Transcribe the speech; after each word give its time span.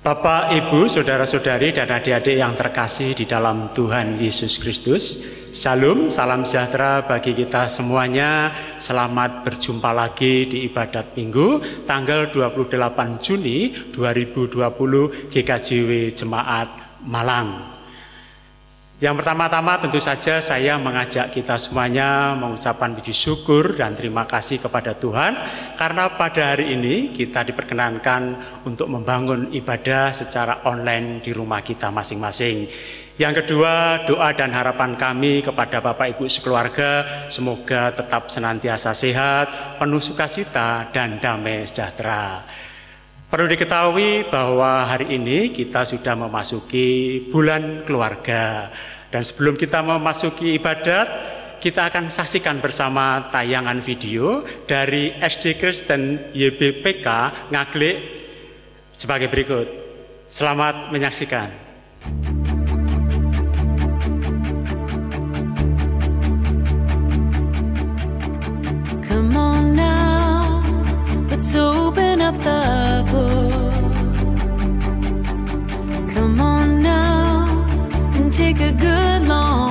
Bapak, 0.00 0.56
Ibu, 0.56 0.88
saudara-saudari, 0.88 1.76
dan 1.76 1.92
adik-adik 1.92 2.40
yang 2.40 2.56
terkasih 2.56 3.12
di 3.12 3.28
dalam 3.28 3.68
Tuhan 3.76 4.16
Yesus 4.16 4.56
Kristus, 4.56 5.28
Shalom, 5.52 6.08
salam 6.08 6.48
sejahtera 6.48 7.04
bagi 7.04 7.36
kita 7.36 7.68
semuanya. 7.68 8.48
Selamat 8.80 9.44
berjumpa 9.44 9.92
lagi 9.92 10.48
di 10.48 10.72
ibadat 10.72 11.12
Minggu 11.20 11.60
tanggal 11.84 12.32
28 12.32 13.20
Juni 13.20 13.76
2020 13.92 15.28
GKJW 15.28 16.16
Jemaat 16.16 16.68
Malang. 17.04 17.79
Yang 19.00 19.24
pertama-tama 19.24 19.80
tentu 19.80 19.96
saja 19.96 20.44
saya 20.44 20.76
mengajak 20.76 21.32
kita 21.32 21.56
semuanya 21.56 22.36
mengucapkan 22.36 22.92
puji 22.92 23.16
syukur 23.16 23.72
dan 23.72 23.96
terima 23.96 24.28
kasih 24.28 24.60
kepada 24.60 24.92
Tuhan 24.92 25.40
karena 25.80 26.20
pada 26.20 26.52
hari 26.52 26.76
ini 26.76 27.08
kita 27.08 27.40
diperkenankan 27.48 28.36
untuk 28.68 28.92
membangun 28.92 29.48
ibadah 29.56 30.12
secara 30.12 30.60
online 30.68 31.24
di 31.24 31.32
rumah 31.32 31.64
kita 31.64 31.88
masing-masing. 31.88 32.68
Yang 33.16 33.40
kedua, 33.40 34.04
doa 34.04 34.36
dan 34.36 34.52
harapan 34.52 34.92
kami 34.92 35.48
kepada 35.48 35.80
Bapak 35.80 36.20
Ibu 36.20 36.28
sekeluarga 36.28 37.08
semoga 37.32 37.96
tetap 37.96 38.28
senantiasa 38.28 38.92
sehat, 38.92 39.80
penuh 39.80 40.04
sukacita 40.04 40.92
dan 40.92 41.16
damai 41.16 41.64
sejahtera. 41.64 42.44
Perlu 43.30 43.46
diketahui 43.46 44.26
bahwa 44.26 44.82
hari 44.82 45.14
ini 45.14 45.54
kita 45.54 45.86
sudah 45.86 46.18
memasuki 46.18 47.22
bulan 47.30 47.86
keluarga. 47.86 48.74
Dan 49.10 49.26
sebelum 49.26 49.58
kita 49.58 49.82
memasuki 49.82 50.54
ibadat, 50.54 51.10
kita 51.58 51.90
akan 51.90 52.08
saksikan 52.08 52.62
bersama 52.62 53.26
tayangan 53.28 53.82
video 53.82 54.46
dari 54.64 55.10
SD 55.18 55.58
Kristen 55.58 56.32
YBPK 56.32 57.06
Ngaglik 57.50 57.96
sebagai 58.94 59.26
berikut. 59.28 59.66
Selamat 60.30 60.94
menyaksikan. 60.94 61.50
Come 76.10 76.40
on 76.40 76.59
take 78.30 78.60
a 78.60 78.70
good 78.70 79.26
long 79.26 79.69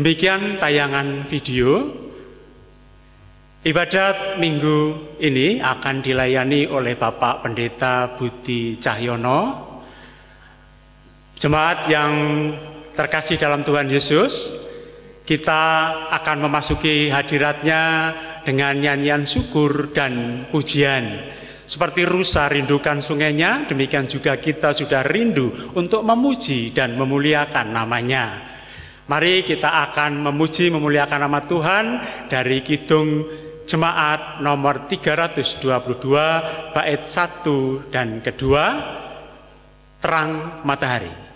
Demikian 0.00 0.56
tayangan 0.56 1.28
video. 1.28 1.84
Ibadat 3.60 4.40
minggu 4.40 4.96
ini 5.20 5.60
akan 5.60 6.00
dilayani 6.00 6.64
oleh 6.72 6.96
Bapak 6.96 7.44
Pendeta 7.44 8.08
Budi 8.16 8.80
Cahyono. 8.80 9.60
Jemaat 11.36 11.84
yang 11.92 12.12
terkasih 12.96 13.36
dalam 13.36 13.60
Tuhan 13.60 13.92
Yesus, 13.92 14.56
kita 15.28 15.92
akan 16.16 16.48
memasuki 16.48 17.12
hadiratnya 17.12 18.16
dengan 18.40 18.80
nyanyian 18.80 19.28
syukur 19.28 19.92
dan 19.92 20.48
pujian. 20.48 21.28
Seperti 21.68 22.08
rusa 22.08 22.48
rindukan 22.48 23.04
sungainya, 23.04 23.68
demikian 23.68 24.08
juga 24.08 24.40
kita 24.40 24.72
sudah 24.72 25.04
rindu 25.04 25.76
untuk 25.76 26.00
memuji 26.08 26.72
dan 26.72 26.96
memuliakan 26.96 27.68
namanya. 27.68 28.49
Mari 29.10 29.42
kita 29.42 29.90
akan 29.90 30.22
memuji 30.22 30.70
memuliakan 30.70 31.26
nama 31.26 31.42
Tuhan 31.42 31.98
dari 32.30 32.62
Kidung 32.62 33.26
Jemaat 33.66 34.38
nomor 34.38 34.86
322 34.86 35.66
bait 36.70 37.02
1 37.02 37.90
dan 37.90 38.22
kedua 38.22 38.64
Terang 39.98 40.62
Matahari. 40.62 41.29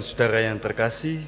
Saudara 0.00 0.40
yang 0.40 0.56
terkasih, 0.56 1.20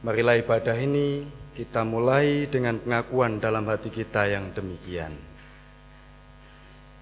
marilah 0.00 0.40
ibadah 0.40 0.72
ini 0.80 1.28
kita 1.52 1.84
mulai 1.84 2.48
dengan 2.48 2.80
pengakuan 2.80 3.36
dalam 3.36 3.68
hati 3.68 3.92
kita 3.92 4.24
yang 4.32 4.48
demikian. 4.56 5.12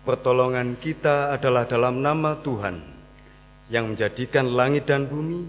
Pertolongan 0.02 0.74
kita 0.74 1.30
adalah 1.30 1.62
dalam 1.70 2.02
nama 2.02 2.34
Tuhan 2.42 2.82
yang 3.70 3.94
menjadikan 3.94 4.50
langit 4.50 4.90
dan 4.90 5.06
bumi, 5.06 5.46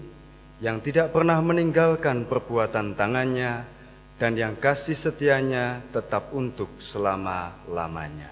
yang 0.62 0.78
tidak 0.78 1.10
pernah 1.10 1.42
meninggalkan 1.42 2.30
perbuatan 2.30 2.94
tangannya, 2.94 3.66
dan 4.14 4.38
yang 4.38 4.54
kasih 4.54 4.94
setianya 4.94 5.82
tetap 5.90 6.30
untuk 6.30 6.78
selama-lamanya. 6.78 8.30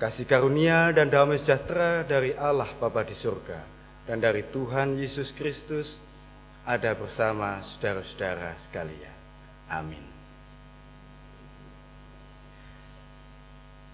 Kasih 0.00 0.24
karunia 0.24 0.96
dan 0.96 1.12
damai 1.12 1.36
sejahtera 1.36 2.08
dari 2.08 2.32
Allah 2.32 2.72
Bapa 2.80 3.04
di 3.04 3.12
surga 3.12 3.73
dan 4.04 4.20
dari 4.20 4.44
Tuhan 4.52 5.00
Yesus 5.00 5.32
Kristus 5.32 5.96
ada 6.64 6.92
bersama 6.96 7.60
saudara-saudara 7.60 8.56
sekalian. 8.56 9.16
Amin. 9.68 10.04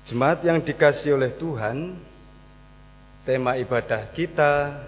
Jemaat 0.07 0.43
yang 0.43 0.59
dikasih 0.59 1.15
oleh 1.15 1.31
Tuhan, 1.31 1.95
tema 3.23 3.55
ibadah 3.55 4.11
kita 4.11 4.83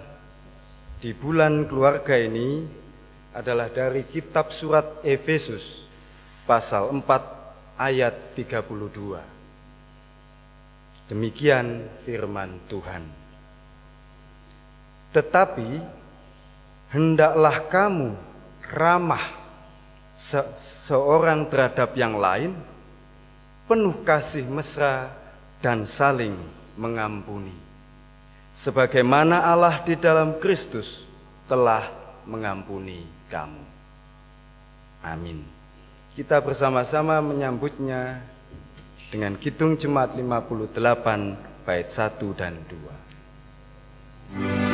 di 0.99 1.15
bulan 1.15 1.63
keluarga 1.63 2.19
ini 2.19 2.67
adalah 3.31 3.71
dari 3.71 4.03
kitab 4.03 4.51
surat 4.51 4.99
Efesus 5.07 5.87
pasal 6.43 6.91
4 6.91 7.79
ayat 7.79 8.35
32. 8.35 9.23
Demikian 11.07 11.87
firman 12.03 12.59
Tuhan. 12.67 13.22
Tetapi 15.13 15.77
hendaklah 16.89 17.61
kamu 17.69 18.17
ramah 18.73 19.21
se- 20.17 20.57
seorang 20.57 21.45
terhadap 21.45 21.93
yang 21.93 22.17
lain, 22.17 22.57
penuh 23.69 23.93
kasih 24.01 24.49
mesra 24.49 25.13
dan 25.61 25.85
saling 25.85 26.33
mengampuni. 26.73 27.53
Sebagaimana 28.53 29.49
Allah 29.49 29.81
di 29.81 29.97
dalam 29.97 30.37
Kristus 30.37 31.09
telah 31.49 31.89
mengampuni 32.25 33.05
kamu. 33.29 33.61
Amin. 35.01 35.43
Kita 36.13 36.37
bersama-sama 36.37 37.17
menyambutnya 37.19 38.21
dengan 39.09 39.33
Kidung 39.41 39.73
Jemaat 39.73 40.13
58 40.13 41.65
bait 41.65 41.89
1 41.89 42.37
dan 42.37 42.53
2. 42.69 44.72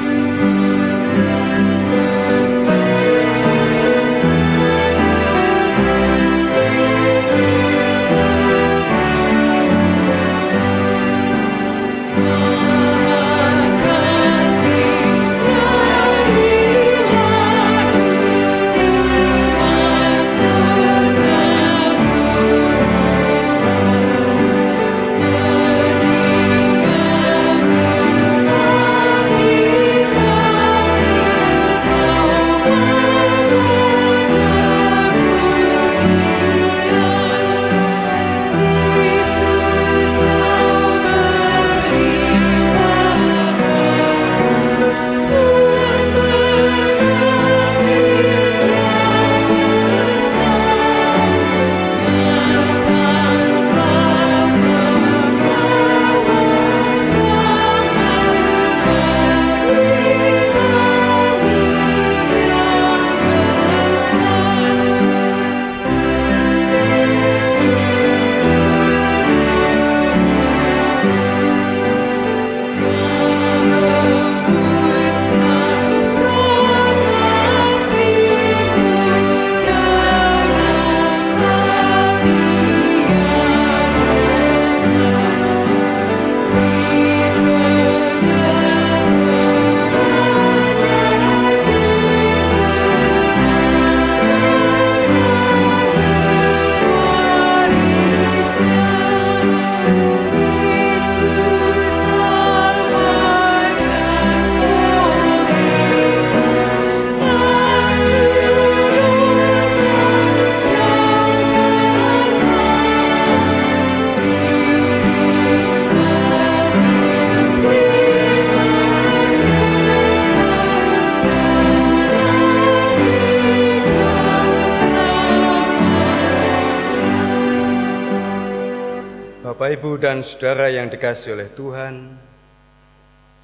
Dan 130.09 130.25
saudara 130.25 130.73
yang 130.73 130.89
dikasih 130.89 131.37
oleh 131.37 131.54
Tuhan, 131.54 132.18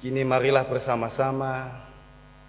kini 0.02 0.26
marilah 0.26 0.66
bersama-sama 0.66 1.70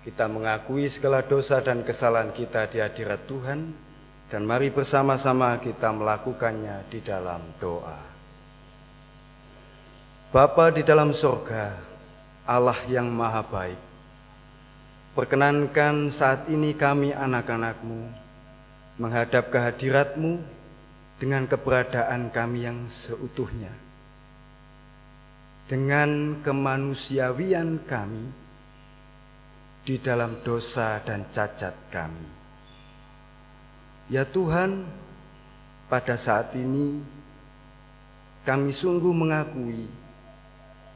kita 0.01 0.25
mengakui 0.25 0.89
segala 0.89 1.21
dosa 1.21 1.61
dan 1.61 1.85
kesalahan 1.85 2.33
kita 2.33 2.65
di 2.65 2.81
hadirat 2.81 3.29
Tuhan, 3.29 3.77
dan 4.33 4.41
mari 4.41 4.73
bersama-sama 4.73 5.61
kita 5.61 5.93
melakukannya 5.93 6.89
di 6.89 6.97
dalam 7.05 7.45
doa. 7.61 8.01
Bapa 10.33 10.73
di 10.73 10.81
dalam 10.81 11.13
sorga, 11.13 11.77
Allah 12.41 12.81
yang 12.89 13.13
maha 13.13 13.45
baik, 13.45 13.81
perkenankan 15.13 16.09
saat 16.09 16.49
ini 16.49 16.73
kami 16.73 17.13
anak-anakmu 17.13 18.09
menghadap 18.97 19.53
kehadiratmu 19.53 20.41
dengan 21.21 21.45
keberadaan 21.45 22.33
kami 22.33 22.65
yang 22.65 22.89
seutuhnya. 22.89 23.85
Dengan 25.67 26.39
kemanusiawian 26.47 27.83
kami 27.83 28.31
di 29.83 29.99
dalam 29.99 30.39
dosa 30.39 31.03
dan 31.03 31.27
cacat 31.27 31.75
kami. 31.91 32.27
Ya 34.07 34.23
Tuhan, 34.23 34.87
pada 35.91 36.15
saat 36.15 36.55
ini 36.55 37.03
kami 38.47 38.71
sungguh 38.71 39.11
mengakui 39.11 39.91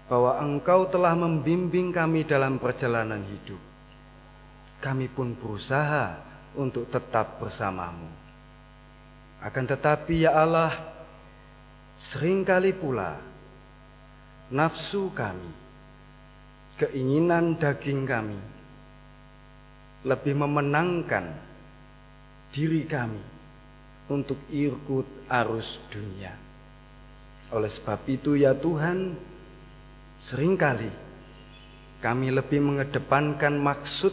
bahwa 0.08 0.40
Engkau 0.40 0.88
telah 0.88 1.20
membimbing 1.20 1.92
kami 1.92 2.24
dalam 2.24 2.56
perjalanan 2.56 3.24
hidup. 3.28 3.60
Kami 4.80 5.12
pun 5.12 5.36
berusaha 5.36 6.16
untuk 6.56 6.88
tetap 6.88 7.44
bersamamu. 7.44 8.08
Akan 9.40 9.68
tetapi 9.68 10.28
ya 10.28 10.36
Allah, 10.36 10.76
sering 11.96 12.44
kali 12.44 12.76
pula 12.76 13.31
nafsu 14.52 15.10
kami, 15.16 15.48
keinginan 16.76 17.56
daging 17.56 18.04
kami 18.04 18.40
lebih 20.04 20.36
memenangkan 20.36 21.32
diri 22.52 22.84
kami 22.84 23.24
untuk 24.12 24.38
ikut 24.52 25.08
arus 25.32 25.80
dunia. 25.88 26.36
Oleh 27.56 27.72
sebab 27.72 28.04
itu 28.12 28.36
ya 28.36 28.52
Tuhan, 28.52 29.16
sering 30.20 30.60
kali 30.60 30.92
kami 32.04 32.34
lebih 32.34 32.60
mengedepankan 32.60 33.56
maksud 33.56 34.12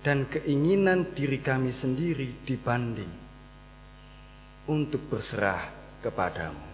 dan 0.00 0.24
keinginan 0.30 1.12
diri 1.12 1.42
kami 1.42 1.74
sendiri 1.74 2.32
dibanding 2.48 3.12
untuk 4.64 5.04
berserah 5.10 5.68
kepadamu. 6.00 6.69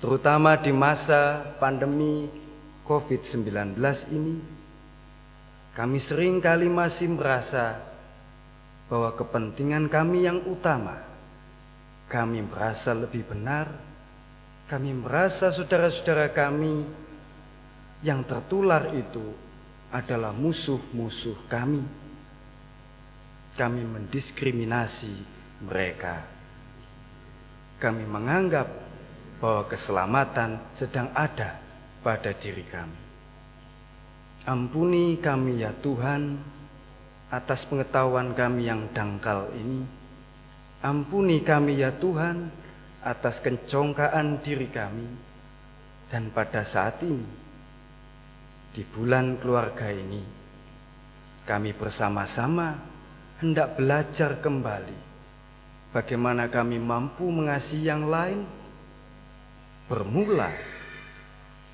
Terutama 0.00 0.56
di 0.56 0.72
masa 0.72 1.44
pandemi 1.60 2.32
COVID-19 2.88 3.76
ini, 4.16 4.40
kami 5.76 6.00
sering 6.00 6.40
kali 6.40 6.72
masih 6.72 7.12
merasa 7.12 7.76
bahwa 8.88 9.12
kepentingan 9.12 9.92
kami 9.92 10.24
yang 10.24 10.40
utama, 10.48 11.04
kami 12.08 12.40
merasa 12.48 12.96
lebih 12.96 13.28
benar, 13.28 13.68
kami 14.72 14.96
merasa 14.96 15.52
saudara-saudara 15.52 16.32
kami 16.32 16.88
yang 18.00 18.24
tertular 18.24 18.88
itu 18.96 19.36
adalah 19.92 20.32
musuh-musuh 20.32 21.44
kami. 21.44 21.84
Kami 23.52 23.82
mendiskriminasi 23.84 25.12
mereka. 25.60 26.24
Kami 27.76 28.08
menganggap 28.08 28.89
bahwa 29.40 29.66
keselamatan 29.66 30.60
sedang 30.76 31.08
ada 31.16 31.56
pada 32.04 32.30
diri 32.36 32.62
kami. 32.68 33.00
Ampuni 34.44 35.16
kami 35.20 35.64
ya 35.64 35.72
Tuhan 35.72 36.36
atas 37.32 37.64
pengetahuan 37.64 38.36
kami 38.36 38.68
yang 38.68 38.88
dangkal 38.92 39.48
ini. 39.56 39.84
Ampuni 40.80 41.40
kami 41.40 41.80
ya 41.80 41.92
Tuhan 41.92 42.52
atas 43.00 43.40
kencongkaan 43.40 44.40
diri 44.44 44.68
kami. 44.68 45.08
Dan 46.10 46.34
pada 46.34 46.66
saat 46.66 47.00
ini, 47.06 47.22
di 48.74 48.82
bulan 48.82 49.38
keluarga 49.38 49.94
ini, 49.94 50.18
kami 51.46 51.70
bersama-sama 51.70 52.74
hendak 53.38 53.78
belajar 53.78 54.42
kembali 54.42 54.98
bagaimana 55.94 56.50
kami 56.50 56.82
mampu 56.82 57.30
mengasihi 57.30 57.86
yang 57.86 58.10
lain, 58.10 58.42
bermula, 59.90 60.54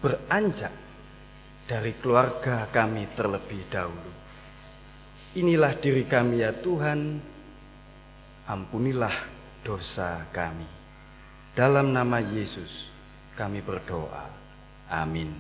beranjak 0.01 0.73
dari 1.69 1.93
keluarga 2.01 2.65
kami 2.73 3.13
terlebih 3.13 3.61
dahulu. 3.69 4.13
Inilah 5.37 5.77
diri 5.77 6.09
kami 6.09 6.41
ya 6.41 6.57
Tuhan, 6.57 7.21
ampunilah 8.49 9.13
dosa 9.61 10.25
kami. 10.33 10.65
Dalam 11.53 11.93
nama 11.93 12.25
Yesus 12.25 12.89
kami 13.37 13.61
berdoa. 13.61 14.33
Amin. 14.89 15.37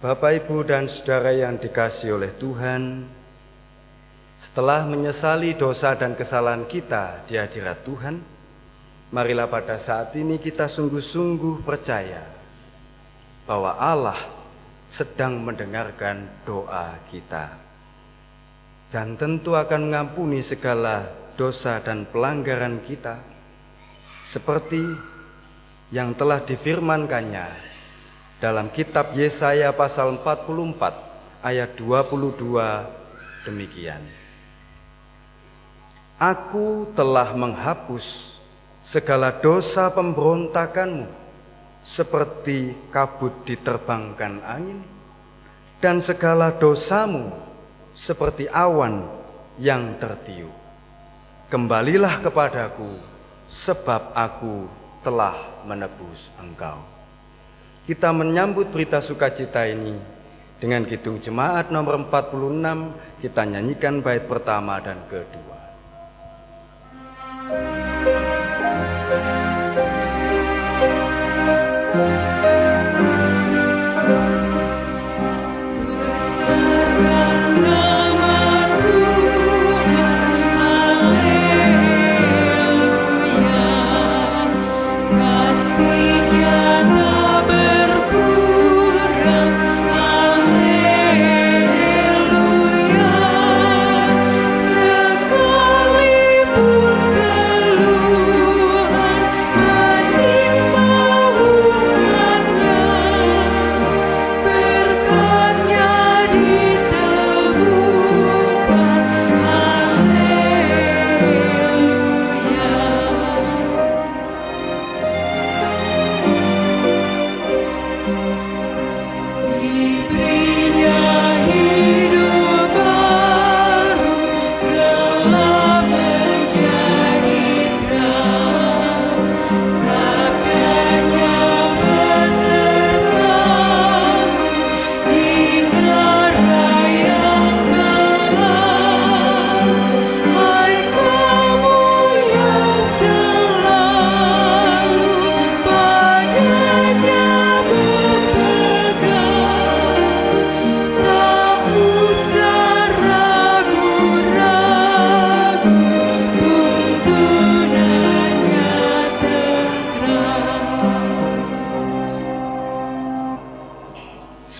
Bapak, 0.00 0.46
Ibu, 0.46 0.64
dan 0.64 0.86
saudara 0.86 1.34
yang 1.34 1.58
dikasih 1.58 2.16
oleh 2.16 2.30
Tuhan, 2.30 3.04
setelah 4.38 4.86
menyesali 4.86 5.58
dosa 5.58 5.98
dan 5.98 6.14
kesalahan 6.14 6.62
kita 6.70 7.26
di 7.26 7.34
hadirat 7.34 7.82
Tuhan, 7.82 8.37
marilah 9.08 9.48
pada 9.48 9.80
saat 9.80 10.12
ini 10.16 10.36
kita 10.36 10.68
sungguh-sungguh 10.68 11.64
percaya 11.64 12.24
bahwa 13.48 13.76
Allah 13.80 14.20
sedang 14.88 15.40
mendengarkan 15.40 16.28
doa 16.44 16.96
kita. 17.08 17.56
Dan 18.88 19.20
tentu 19.20 19.52
akan 19.52 19.92
mengampuni 19.92 20.40
segala 20.40 21.12
dosa 21.36 21.76
dan 21.84 22.08
pelanggaran 22.08 22.80
kita 22.80 23.20
seperti 24.24 24.80
yang 25.92 26.16
telah 26.16 26.40
difirmankannya 26.40 27.48
dalam 28.40 28.72
kitab 28.72 29.12
Yesaya 29.12 29.76
pasal 29.76 30.16
44 30.20 31.44
ayat 31.44 31.76
22 31.76 33.44
demikian. 33.44 34.00
Aku 36.16 36.88
telah 36.96 37.30
menghapus 37.36 38.37
segala 38.88 39.28
dosa 39.36 39.92
pemberontakanmu 39.92 41.12
seperti 41.84 42.72
kabut 42.88 43.44
diterbangkan 43.44 44.40
angin 44.40 44.80
dan 45.76 46.00
segala 46.00 46.48
dosamu 46.56 47.28
seperti 47.92 48.48
awan 48.48 49.04
yang 49.60 49.92
tertiup. 50.00 50.56
Kembalilah 51.52 52.24
kepadaku 52.24 52.88
sebab 53.52 54.16
aku 54.16 54.64
telah 55.04 55.36
menebus 55.68 56.32
engkau. 56.40 56.80
Kita 57.84 58.08
menyambut 58.16 58.72
berita 58.72 59.04
sukacita 59.04 59.68
ini 59.68 60.00
dengan 60.56 60.88
Kidung 60.88 61.20
Jemaat 61.20 61.68
nomor 61.68 62.08
46 62.08 63.20
kita 63.20 63.42
nyanyikan 63.44 64.00
bait 64.00 64.24
pertama 64.24 64.80
dan 64.80 65.04
kedua. 65.12 65.57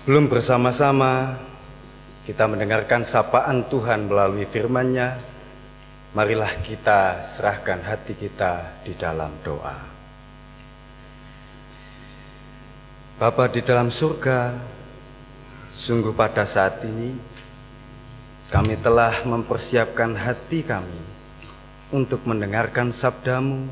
Sebelum 0.09 0.33
bersama-sama 0.33 1.37
kita 2.25 2.49
mendengarkan 2.49 3.05
sapaan 3.05 3.69
Tuhan 3.69 4.09
melalui 4.09 4.49
firman-Nya, 4.49 5.21
marilah 6.17 6.49
kita 6.65 7.21
serahkan 7.21 7.85
hati 7.85 8.17
kita 8.17 8.81
di 8.89 8.97
dalam 8.97 9.29
doa. 9.45 9.77
Bapa 13.21 13.53
di 13.53 13.61
dalam 13.61 13.93
surga, 13.93 14.57
sungguh 15.77 16.17
pada 16.17 16.49
saat 16.49 16.81
ini 16.89 17.13
kami 18.49 18.81
telah 18.81 19.13
mempersiapkan 19.29 20.17
hati 20.17 20.65
kami 20.65 21.05
untuk 21.93 22.25
mendengarkan 22.25 22.97
sabdamu, 22.97 23.69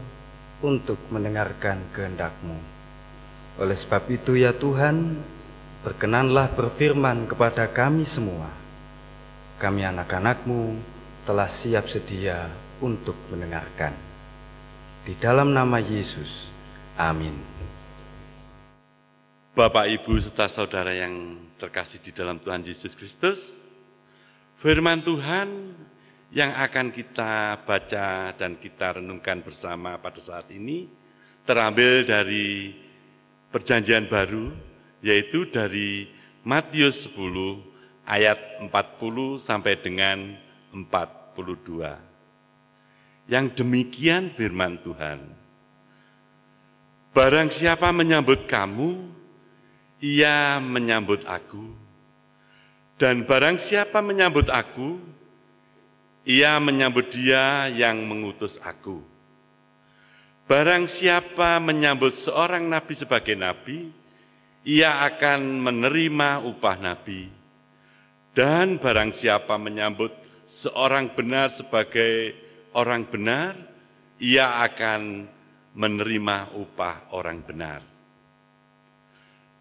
untuk 0.60 1.00
mendengarkan 1.08 1.80
kehendak-Mu. 1.96 2.60
Oleh 3.56 3.72
sebab 3.72 4.04
itu 4.12 4.36
ya 4.36 4.52
Tuhan, 4.52 5.32
berkenanlah 5.86 6.50
berfirman 6.50 7.30
kepada 7.30 7.70
kami 7.70 8.02
semua. 8.02 8.50
Kami 9.62 9.86
anak-anakmu 9.86 10.74
telah 11.22 11.46
siap 11.46 11.86
sedia 11.86 12.50
untuk 12.82 13.14
mendengarkan. 13.30 13.94
Di 15.06 15.14
dalam 15.14 15.54
nama 15.54 15.78
Yesus, 15.78 16.50
amin. 16.98 17.38
Bapak, 19.54 19.86
Ibu, 19.86 20.18
serta 20.18 20.50
saudara 20.50 20.90
yang 20.90 21.38
terkasih 21.54 22.02
di 22.02 22.10
dalam 22.10 22.42
Tuhan 22.42 22.66
Yesus 22.66 22.98
Kristus, 22.98 23.70
firman 24.58 25.06
Tuhan 25.06 25.70
yang 26.34 26.50
akan 26.50 26.90
kita 26.90 27.62
baca 27.62 28.34
dan 28.34 28.58
kita 28.58 28.98
renungkan 28.98 29.38
bersama 29.38 29.94
pada 30.02 30.18
saat 30.18 30.50
ini 30.50 30.90
terambil 31.46 32.02
dari 32.02 32.74
perjanjian 33.54 34.10
baru, 34.10 34.65
yaitu 35.06 35.46
dari 35.46 36.10
Matius 36.42 37.06
10 37.14 37.62
ayat 38.02 38.38
40 38.66 39.38
sampai 39.38 39.78
dengan 39.78 40.34
42. 40.74 41.94
Yang 43.30 43.46
demikian 43.62 44.34
firman 44.34 44.82
Tuhan. 44.82 45.22
Barang 47.14 47.48
siapa 47.54 47.94
menyambut 47.94 48.50
kamu, 48.50 49.06
ia 50.02 50.58
menyambut 50.58 51.22
aku. 51.26 51.70
Dan 52.98 53.22
barang 53.26 53.62
siapa 53.62 54.02
menyambut 54.02 54.50
aku, 54.50 54.98
ia 56.26 56.58
menyambut 56.58 57.14
dia 57.14 57.70
yang 57.70 58.02
mengutus 58.02 58.58
aku. 58.62 59.02
Barang 60.46 60.86
siapa 60.86 61.58
menyambut 61.58 62.14
seorang 62.14 62.62
nabi 62.62 62.94
sebagai 62.94 63.34
nabi, 63.34 63.90
ia 64.66 65.06
akan 65.06 65.62
menerima 65.62 66.42
upah 66.42 66.76
nabi. 66.82 67.30
Dan 68.34 68.82
barang 68.82 69.14
siapa 69.14 69.54
menyambut 69.56 70.10
seorang 70.44 71.14
benar 71.14 71.48
sebagai 71.48 72.34
orang 72.74 73.06
benar, 73.06 73.56
ia 74.18 74.60
akan 74.66 75.30
menerima 75.72 76.52
upah 76.58 77.14
orang 77.14 77.40
benar. 77.46 77.80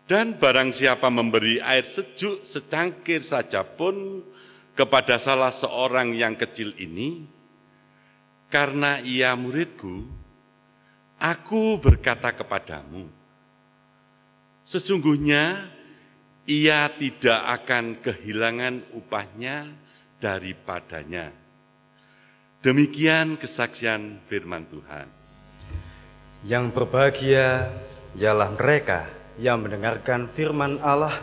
Dan 0.06 0.36
barang 0.36 0.76
siapa 0.76 1.08
memberi 1.08 1.62
air 1.62 1.86
sejuk 1.86 2.44
secangkir 2.44 3.24
saja 3.24 3.64
pun 3.64 4.22
kepada 4.76 5.16
salah 5.16 5.50
seorang 5.50 6.12
yang 6.12 6.36
kecil 6.36 6.76
ini, 6.76 7.26
karena 8.52 9.00
ia 9.02 9.34
muridku, 9.34 10.06
aku 11.16 11.80
berkata 11.80 12.36
kepadamu, 12.36 13.08
sesungguhnya 14.66 15.70
ia 16.50 16.90
tidak 16.90 17.42
akan 17.62 18.02
kehilangan 18.02 18.82
upahnya 18.98 19.70
daripadanya. 20.18 21.30
Demikian 22.66 23.38
kesaksian 23.38 24.26
firman 24.26 24.66
Tuhan. 24.66 25.06
Yang 26.46 26.66
berbahagia 26.74 27.70
ialah 28.18 28.50
mereka 28.58 29.06
yang 29.38 29.62
mendengarkan 29.62 30.26
firman 30.34 30.82
Allah 30.82 31.22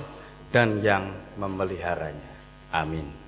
dan 0.54 0.78
yang 0.82 1.10
memeliharanya. 1.34 2.30
Amin. 2.70 3.21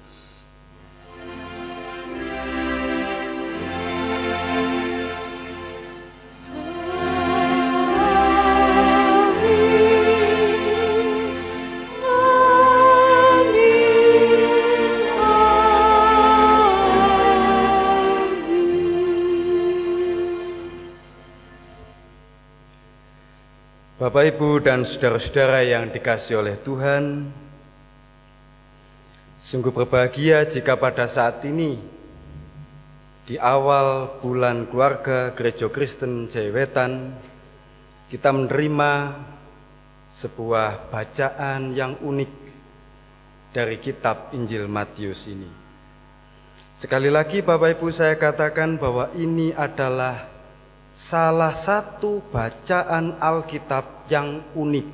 Bapak, 24.15 24.31
Ibu, 24.31 24.63
dan 24.63 24.87
saudara-saudara 24.87 25.67
yang 25.67 25.91
dikasih 25.91 26.39
oleh 26.39 26.55
Tuhan, 26.63 27.35
sungguh 29.43 29.75
berbahagia 29.75 30.47
jika 30.47 30.79
pada 30.79 31.11
saat 31.11 31.43
ini, 31.43 31.83
di 33.27 33.35
awal 33.43 34.15
bulan 34.23 34.71
keluarga 34.71 35.35
Gereja 35.35 35.67
Kristen 35.67 36.31
Jayawetan, 36.31 37.11
kita 38.07 38.31
menerima 38.31 39.19
sebuah 40.15 40.95
bacaan 40.95 41.75
yang 41.75 41.99
unik 41.99 42.33
dari 43.51 43.83
kitab 43.83 44.31
Injil 44.31 44.71
Matius 44.71 45.27
ini. 45.27 45.51
Sekali 46.71 47.11
lagi 47.11 47.43
Bapak 47.43 47.83
Ibu 47.83 47.91
saya 47.91 48.15
katakan 48.15 48.79
bahwa 48.79 49.11
ini 49.19 49.51
adalah 49.59 50.31
salah 50.95 51.51
satu 51.51 52.23
bacaan 52.31 53.19
Alkitab 53.19 53.94
yang 54.09 54.53
unik 54.53 54.87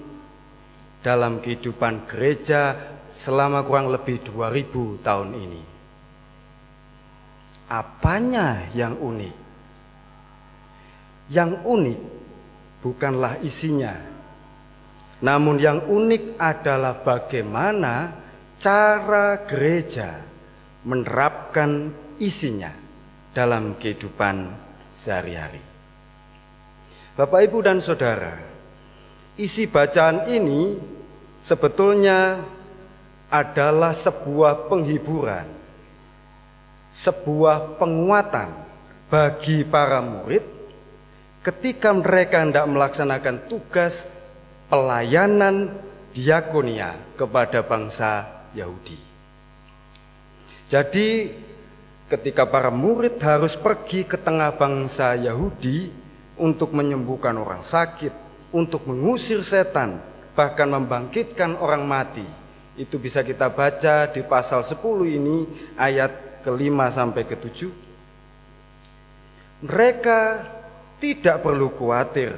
dalam 1.01 1.41
kehidupan 1.41 2.07
gereja 2.07 2.77
selama 3.11 3.67
kurang 3.67 3.91
lebih 3.91 4.23
2000 4.23 5.07
tahun 5.07 5.31
ini. 5.35 5.63
Apanya 7.71 8.67
yang 8.75 8.99
unik? 8.99 9.35
Yang 11.31 11.51
unik 11.63 12.01
bukanlah 12.83 13.39
isinya, 13.47 13.95
namun 15.23 15.63
yang 15.63 15.87
unik 15.87 16.35
adalah 16.41 16.99
bagaimana 17.07 18.11
cara 18.59 19.47
gereja 19.47 20.19
menerapkan 20.83 21.93
isinya 22.19 22.73
dalam 23.31 23.79
kehidupan 23.79 24.51
sehari-hari. 24.91 25.63
Bapak, 27.15 27.47
Ibu, 27.47 27.59
dan 27.63 27.79
saudara, 27.79 28.50
isi 29.41 29.65
bacaan 29.65 30.29
ini 30.29 30.77
sebetulnya 31.41 32.45
adalah 33.33 33.97
sebuah 33.97 34.69
penghiburan, 34.69 35.49
sebuah 36.93 37.81
penguatan 37.81 38.53
bagi 39.09 39.65
para 39.65 40.05
murid 40.05 40.45
ketika 41.41 41.97
mereka 41.97 42.45
hendak 42.45 42.69
melaksanakan 42.69 43.49
tugas 43.49 44.05
pelayanan 44.69 45.73
diakonia 46.13 46.93
kepada 47.17 47.65
bangsa 47.65 48.29
Yahudi. 48.53 48.99
Jadi, 50.71 51.33
ketika 52.07 52.47
para 52.47 52.71
murid 52.71 53.19
harus 53.19 53.59
pergi 53.59 54.07
ke 54.07 54.15
tengah 54.15 54.55
bangsa 54.55 55.19
Yahudi 55.19 55.91
untuk 56.39 56.71
menyembuhkan 56.71 57.35
orang 57.35 57.67
sakit, 57.67 58.30
untuk 58.51 58.87
mengusir 58.87 59.43
setan, 59.47 60.03
bahkan 60.35 60.67
membangkitkan 60.67 61.59
orang 61.59 61.87
mati. 61.87 62.27
Itu 62.79 62.99
bisa 62.99 63.23
kita 63.27 63.51
baca 63.51 64.11
di 64.11 64.23
pasal 64.23 64.63
10 64.63 64.81
ini 65.07 65.47
ayat 65.75 66.43
kelima 66.43 66.89
sampai 66.89 67.27
ketujuh. 67.27 67.73
Mereka 69.61 70.21
tidak 70.97 71.45
perlu 71.45 71.69
khawatir 71.77 72.37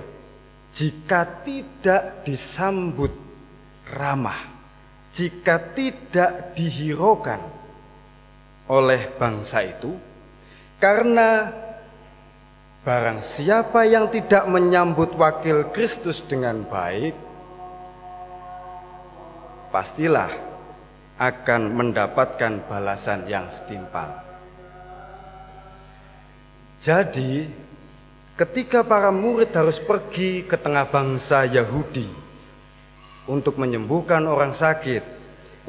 jika 0.75 1.22
tidak 1.44 2.27
disambut 2.27 3.12
ramah, 3.92 4.51
jika 5.12 5.61
tidak 5.77 6.57
dihiraukan 6.57 7.38
oleh 8.66 9.12
bangsa 9.20 9.62
itu, 9.62 9.94
karena 10.81 11.53
barang 12.82 13.22
siapa 13.22 13.86
yang 13.86 14.10
tidak 14.10 14.42
menyambut 14.50 15.14
wakil 15.14 15.70
Kristus 15.70 16.18
dengan 16.26 16.66
baik, 16.66 17.14
pastilah 19.70 20.30
akan 21.14 21.62
mendapatkan 21.78 22.66
balasan 22.66 23.30
yang 23.30 23.46
setimpal. 23.46 24.18
Jadi, 26.82 27.46
ketika 28.34 28.82
para 28.82 29.14
murid 29.14 29.54
harus 29.54 29.78
pergi 29.78 30.42
ke 30.42 30.58
tengah 30.58 30.90
bangsa 30.90 31.46
Yahudi 31.46 32.10
untuk 33.30 33.62
menyembuhkan 33.62 34.26
orang 34.26 34.50
sakit, 34.50 35.06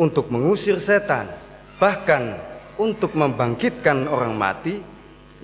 untuk 0.02 0.34
mengusir 0.34 0.82
setan, 0.82 1.30
bahkan 1.78 2.42
untuk 2.82 3.14
membangkitkan 3.14 4.10
orang 4.10 4.34
mati, 4.34 4.82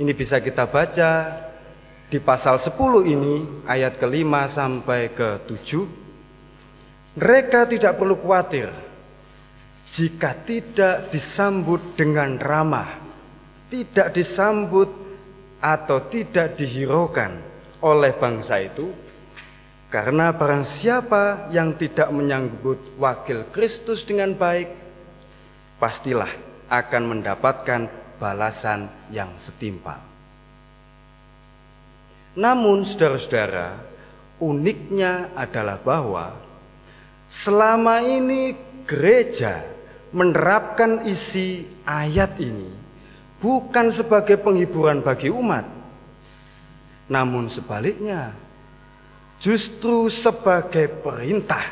ini 0.01 0.12
bisa 0.17 0.41
kita 0.41 0.65
baca 0.65 1.45
di 2.10 2.17
pasal 2.17 2.58
10 2.58 3.06
ini 3.06 3.36
ayat 3.69 4.02
kelima 4.02 4.50
sampai 4.50 5.13
ke 5.13 5.45
7. 5.45 7.22
Mereka 7.22 7.69
tidak 7.69 8.02
perlu 8.02 8.17
khawatir 8.17 8.74
jika 9.89 10.34
tidak 10.41 11.13
disambut 11.13 11.93
dengan 11.93 12.41
ramah, 12.41 12.98
tidak 13.69 14.13
disambut 14.13 14.89
atau 15.62 16.02
tidak 16.10 16.58
dihiraukan 16.58 17.41
oleh 17.86 18.13
bangsa 18.17 18.58
itu, 18.62 18.89
karena 19.93 20.34
barang 20.34 20.65
siapa 20.65 21.50
yang 21.54 21.78
tidak 21.78 22.10
menyambut 22.10 22.98
wakil 22.98 23.50
Kristus 23.54 24.06
dengan 24.06 24.34
baik, 24.38 24.69
pastilah 25.82 26.30
akan 26.69 27.04
mendapatkan 27.17 27.89
balasan 28.22 28.89
yang 29.10 29.34
setimpal. 29.41 30.09
Namun, 32.39 32.88
saudara-saudara, 32.88 33.75
uniknya 34.39 35.28
adalah 35.36 35.75
bahwa 35.84 36.49
Selama 37.30 38.02
ini 38.02 38.58
gereja 38.89 39.62
menerapkan 40.10 41.06
isi 41.06 41.62
ayat 41.86 42.41
ini 42.41 42.73
bukan 43.38 43.93
sebagai 43.93 44.34
penghiburan 44.41 45.06
bagi 45.06 45.30
umat, 45.30 45.62
namun 47.06 47.45
sebaliknya 47.45 48.34
justru 49.38 50.10
sebagai 50.10 50.89
perintah 50.89 51.69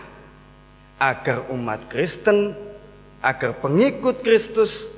agar 1.01 1.49
umat 1.49 1.89
Kristen, 1.89 2.53
agar 3.25 3.57
pengikut 3.57 4.21
Kristus 4.21 4.93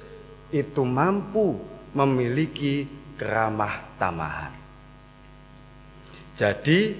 itu 0.51 0.84
mampu 0.84 1.55
memiliki 1.95 2.84
keramah 3.15 3.95
tamahan. 3.95 4.59
Jadi, 6.39 6.95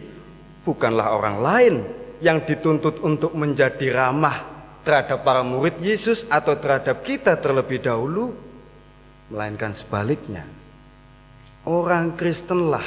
bukanlah 0.68 1.16
orang 1.16 1.38
lain 1.40 1.76
yang 2.20 2.44
dituntut 2.44 3.00
untuk 3.00 3.32
menjadi 3.32 3.96
ramah 3.96 4.44
terhadap 4.84 5.24
para 5.24 5.48
murid 5.48 5.80
Yesus 5.80 6.28
atau 6.28 6.60
terhadap 6.60 7.08
kita 7.08 7.40
terlebih 7.40 7.80
dahulu, 7.80 8.36
melainkan 9.32 9.72
sebaliknya. 9.72 10.44
Orang 11.64 12.20
Kristenlah 12.20 12.84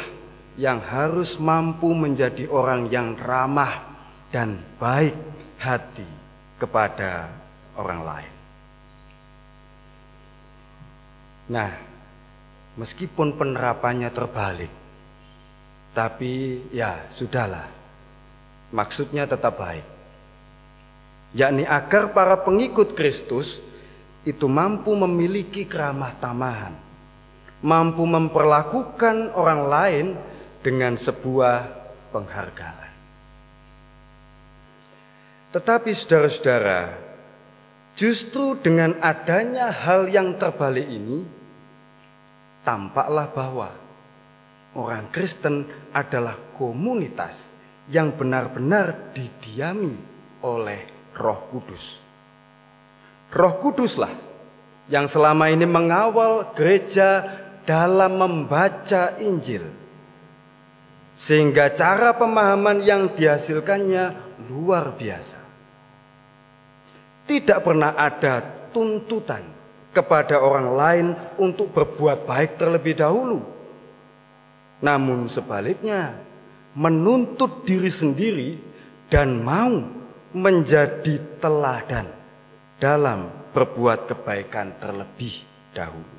yang 0.61 0.85
harus 0.85 1.41
mampu 1.41 1.97
menjadi 1.97 2.45
orang 2.53 2.93
yang 2.93 3.17
ramah 3.17 3.89
dan 4.29 4.61
baik 4.77 5.17
hati 5.57 6.05
kepada 6.61 7.33
orang 7.81 8.01
lain. 8.05 8.33
Nah, 11.49 11.73
meskipun 12.77 13.41
penerapannya 13.41 14.13
terbalik, 14.13 14.82
tapi 15.93 16.65
ya 16.73 17.05
sudahlah, 17.13 17.69
maksudnya 18.73 19.29
tetap 19.29 19.61
baik. 19.61 19.85
Yakni 21.33 21.65
agar 21.65 22.13
para 22.13 22.37
pengikut 22.37 22.93
Kristus 22.93 23.61
itu 24.25 24.49
mampu 24.49 24.93
memiliki 24.93 25.65
keramah 25.65 26.13
tamahan, 26.21 26.77
mampu 27.65 28.05
memperlakukan 28.05 29.33
orang 29.37 29.63
lain 29.69 30.07
dengan 30.61 30.97
sebuah 30.97 31.69
penghargaan. 32.13 32.93
Tetapi 35.53 35.91
saudara-saudara, 35.93 36.97
justru 37.93 38.57
dengan 38.57 38.97
adanya 39.05 39.69
hal 39.69 40.09
yang 40.09 40.41
terbalik 40.41 40.89
ini, 40.89 41.29
tampaklah 42.65 43.29
bahwa 43.29 43.82
orang 44.77 45.13
Kristen 45.13 45.69
adalah 45.93 46.37
komunitas 46.57 47.53
yang 47.91 48.15
benar-benar 48.15 49.13
didiami 49.13 49.97
oleh 50.45 50.81
Roh 51.17 51.41
Kudus. 51.53 52.01
Roh 53.33 53.55
Kuduslah 53.61 54.13
yang 54.89 55.09
selama 55.09 55.49
ini 55.49 55.65
mengawal 55.69 56.53
gereja 56.57 57.41
dalam 57.63 58.19
membaca 58.19 59.15
Injil. 59.21 59.65
Sehingga 61.15 61.71
cara 61.77 62.17
pemahaman 62.17 62.83
yang 62.83 63.13
dihasilkannya 63.13 64.17
luar 64.51 64.97
biasa. 64.97 65.39
Tidak 67.29 67.63
pernah 67.63 67.95
ada 67.95 68.43
tuntutan 68.75 69.45
kepada 69.95 70.41
orang 70.43 70.69
lain 70.73 71.07
untuk 71.39 71.71
berbuat 71.71 72.27
baik 72.27 72.59
terlebih 72.59 72.99
dahulu. 72.99 73.52
Namun 74.83 75.31
sebaliknya, 75.31 76.19
menuntut 76.75 77.63
diri 77.63 77.89
sendiri 77.89 78.51
dan 79.07 79.41
mau 79.41 79.79
menjadi 80.35 81.39
teladan 81.39 82.11
dalam 82.83 83.31
berbuat 83.55 84.11
kebaikan 84.11 84.75
terlebih 84.83 85.47
dahulu. 85.71 86.19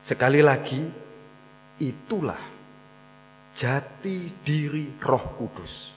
Sekali 0.00 0.40
lagi, 0.40 0.80
itulah 1.82 2.40
jati 3.52 4.30
diri 4.40 4.94
Roh 5.02 5.36
Kudus 5.36 5.90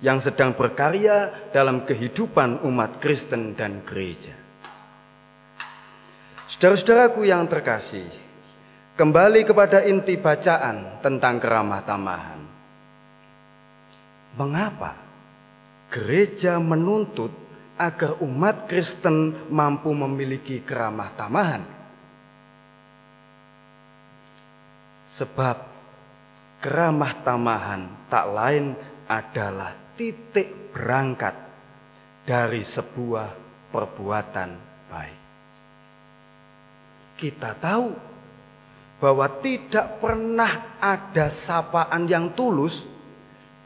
yang 0.00 0.18
sedang 0.18 0.56
berkarya 0.56 1.52
dalam 1.52 1.84
kehidupan 1.84 2.64
umat 2.64 2.98
Kristen 2.98 3.52
dan 3.54 3.84
gereja. 3.84 4.32
Saudara-saudaraku 6.48 7.28
yang 7.28 7.44
terkasih, 7.44 8.08
kembali 8.94 9.42
kepada 9.42 9.82
inti 9.82 10.14
bacaan 10.14 11.02
tentang 11.02 11.42
keramah 11.42 11.82
tamahan. 11.82 12.40
Mengapa 14.34 14.98
gereja 15.90 16.58
menuntut 16.58 17.30
agar 17.78 18.18
umat 18.22 18.70
Kristen 18.70 19.34
mampu 19.50 19.90
memiliki 19.94 20.62
keramah 20.62 21.10
tamahan? 21.14 21.62
Sebab 25.10 25.56
keramah 26.58 27.14
tamahan 27.22 27.86
tak 28.10 28.26
lain 28.34 28.74
adalah 29.06 29.70
titik 29.94 30.74
berangkat 30.74 31.34
dari 32.26 32.62
sebuah 32.66 33.30
perbuatan 33.70 34.50
baik. 34.90 35.20
Kita 37.14 37.54
tahu 37.54 38.13
bahwa 39.04 39.28
tidak 39.28 40.00
pernah 40.00 40.80
ada 40.80 41.28
sapaan 41.28 42.08
yang 42.08 42.32
tulus 42.32 42.88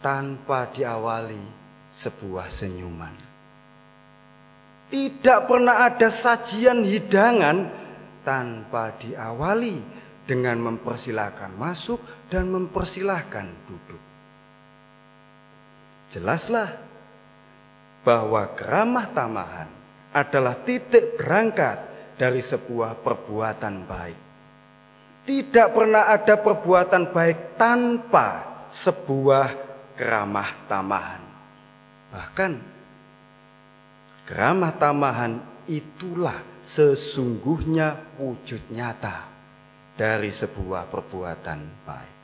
tanpa 0.03 0.67
diawali 0.67 1.39
sebuah 1.95 2.51
senyuman. 2.51 3.15
Tidak 4.91 5.47
pernah 5.47 5.87
ada 5.87 6.11
sajian 6.11 6.83
hidangan 6.83 7.71
tanpa 8.27 8.99
diawali 8.99 9.79
dengan 10.27 10.59
mempersilahkan 10.59 11.55
masuk 11.55 12.03
dan 12.27 12.51
mempersilahkan 12.51 13.47
duduk. 13.71 14.03
Jelaslah 16.11 16.83
bahwa 18.03 18.43
keramah 18.59 19.07
tamahan 19.15 19.71
adalah 20.11 20.59
titik 20.67 21.15
berangkat 21.15 21.79
dari 22.19 22.43
sebuah 22.43 22.99
perbuatan 23.07 23.87
baik. 23.87 24.28
Tidak 25.29 25.77
pernah 25.77 26.09
ada 26.09 26.41
perbuatan 26.41 27.13
baik 27.13 27.61
tanpa 27.61 28.49
sebuah 28.73 29.53
keramah 29.93 30.57
tamahan. 30.65 31.21
Bahkan 32.09 32.53
keramah 34.25 34.73
tamahan 34.81 35.37
itulah 35.69 36.41
sesungguhnya 36.65 38.17
wujud 38.17 38.73
nyata 38.73 39.29
dari 40.01 40.33
sebuah 40.33 40.89
perbuatan 40.89 41.61
baik. 41.85 42.15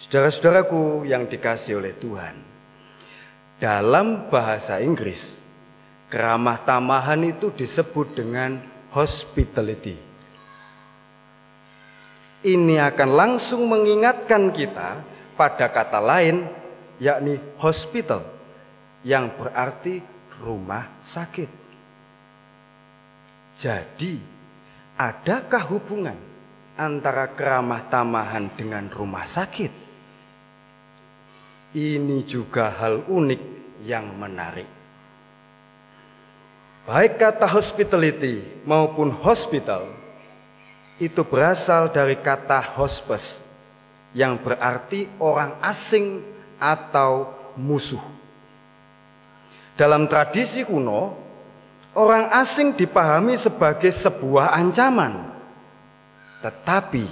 Saudara-saudaraku 0.00 1.04
yang 1.04 1.28
dikasih 1.28 1.76
oleh 1.76 1.92
Tuhan, 1.92 2.40
dalam 3.60 4.32
bahasa 4.32 4.80
Inggris, 4.80 5.36
keramah 6.08 6.56
tamahan 6.64 7.20
itu 7.20 7.52
disebut 7.52 8.16
dengan 8.16 8.64
hospitality. 8.96 10.09
Ini 12.40 12.80
akan 12.80 13.10
langsung 13.12 13.68
mengingatkan 13.68 14.48
kita 14.48 15.04
pada 15.36 15.68
kata 15.68 16.00
lain, 16.00 16.48
yakni 16.96 17.36
hospital, 17.60 18.24
yang 19.04 19.28
berarti 19.36 20.00
rumah 20.40 20.88
sakit. 21.04 21.52
Jadi, 23.60 24.16
adakah 24.96 25.68
hubungan 25.68 26.16
antara 26.80 27.28
keramah 27.28 27.84
tamahan 27.92 28.48
dengan 28.56 28.88
rumah 28.88 29.28
sakit? 29.28 29.72
Ini 31.76 32.24
juga 32.24 32.72
hal 32.72 33.04
unik 33.04 33.42
yang 33.84 34.16
menarik. 34.16 34.80
Baik 36.88 37.20
kata 37.20 37.44
hospitality 37.44 38.64
maupun 38.64 39.12
hospital 39.12 39.99
itu 41.00 41.24
berasal 41.24 41.88
dari 41.88 42.20
kata 42.20 42.76
hospes 42.76 43.40
yang 44.12 44.36
berarti 44.36 45.08
orang 45.16 45.56
asing 45.64 46.20
atau 46.60 47.32
musuh. 47.56 48.02
Dalam 49.80 50.04
tradisi 50.04 50.60
kuno, 50.60 51.16
orang 51.96 52.28
asing 52.36 52.76
dipahami 52.76 53.40
sebagai 53.40 53.88
sebuah 53.88 54.52
ancaman. 54.52 55.32
Tetapi 56.44 57.08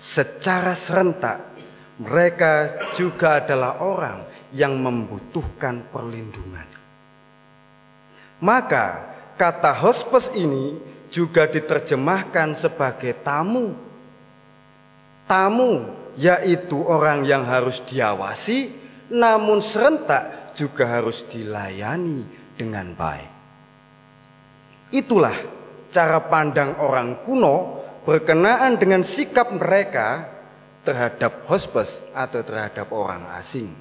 secara 0.00 0.72
serentak 0.72 1.44
mereka 2.00 2.80
juga 2.96 3.44
adalah 3.44 3.84
orang 3.84 4.24
yang 4.56 4.80
membutuhkan 4.80 5.84
perlindungan. 5.92 6.64
Maka 8.40 9.12
kata 9.36 9.72
hospes 9.76 10.32
ini 10.32 10.95
juga 11.16 11.48
diterjemahkan 11.48 12.52
sebagai 12.52 13.16
tamu. 13.24 13.72
Tamu 15.24 16.04
yaitu 16.20 16.76
orang 16.84 17.24
yang 17.24 17.48
harus 17.48 17.80
diawasi 17.80 18.68
namun 19.08 19.64
serentak 19.64 20.52
juga 20.52 21.00
harus 21.00 21.24
dilayani 21.24 22.24
dengan 22.52 22.92
baik. 22.92 23.32
Itulah 24.92 25.36
cara 25.88 26.20
pandang 26.28 26.76
orang 26.84 27.24
kuno 27.24 27.80
berkenaan 28.04 28.76
dengan 28.76 29.00
sikap 29.00 29.56
mereka 29.56 30.28
terhadap 30.84 31.48
hospes 31.50 32.04
atau 32.14 32.44
terhadap 32.44 32.92
orang 32.94 33.26
asing. 33.34 33.72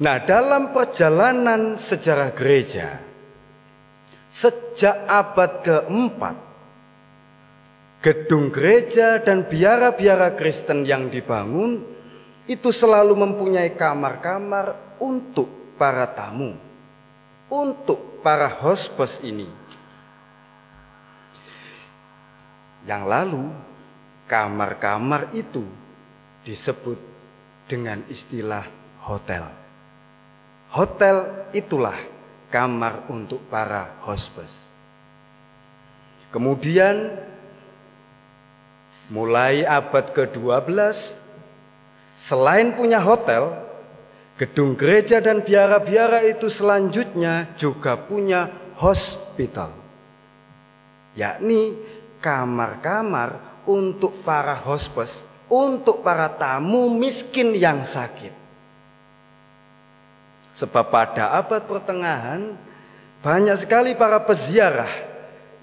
Nah, 0.00 0.16
dalam 0.24 0.72
perjalanan 0.72 1.76
sejarah 1.76 2.32
gereja 2.32 3.09
sejak 4.30 5.10
abad 5.10 5.66
keempat, 5.66 6.36
gedung 7.98 8.54
gereja 8.54 9.18
dan 9.18 9.44
biara-biara 9.50 10.38
Kristen 10.38 10.86
yang 10.86 11.10
dibangun 11.10 11.82
itu 12.46 12.70
selalu 12.70 13.18
mempunyai 13.18 13.74
kamar-kamar 13.74 14.96
untuk 15.02 15.74
para 15.74 16.06
tamu, 16.06 16.54
untuk 17.50 18.22
para 18.22 18.46
hospes 18.46 19.18
ini. 19.26 19.50
Yang 22.86 23.02
lalu, 23.04 23.44
kamar-kamar 24.30 25.28
itu 25.36 25.66
disebut 26.46 26.96
dengan 27.68 28.00
istilah 28.08 28.64
hotel. 29.04 29.44
Hotel 30.70 31.50
itulah 31.52 31.98
kamar 32.50 33.06
untuk 33.06 33.38
para 33.46 33.94
hospes. 34.02 34.66
Kemudian 36.34 37.14
mulai 39.10 39.66
abad 39.66 40.10
ke-12 40.14 41.14
selain 42.14 42.70
punya 42.74 43.02
hotel, 43.02 43.58
gedung 44.38 44.78
gereja 44.78 45.18
dan 45.18 45.42
biara-biara 45.42 46.22
itu 46.26 46.46
selanjutnya 46.46 47.50
juga 47.58 47.98
punya 47.98 48.50
hospital. 48.78 49.74
Yakni 51.18 51.74
kamar-kamar 52.22 53.62
untuk 53.66 54.22
para 54.22 54.54
hospes, 54.54 55.26
untuk 55.50 56.06
para 56.06 56.30
tamu 56.30 56.86
miskin 56.94 57.52
yang 57.58 57.82
sakit. 57.82 58.39
Sebab 60.60 60.92
pada 60.92 61.32
abad 61.40 61.64
pertengahan 61.64 62.52
banyak 63.24 63.56
sekali 63.56 63.96
para 63.96 64.20
peziarah 64.20 64.92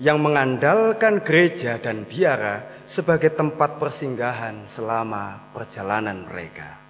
yang 0.02 0.18
mengandalkan 0.18 1.22
gereja 1.22 1.78
dan 1.78 2.02
biara 2.02 2.82
sebagai 2.90 3.30
tempat 3.30 3.78
persinggahan 3.78 4.66
selama 4.66 5.54
perjalanan 5.54 6.26
mereka. 6.26 6.82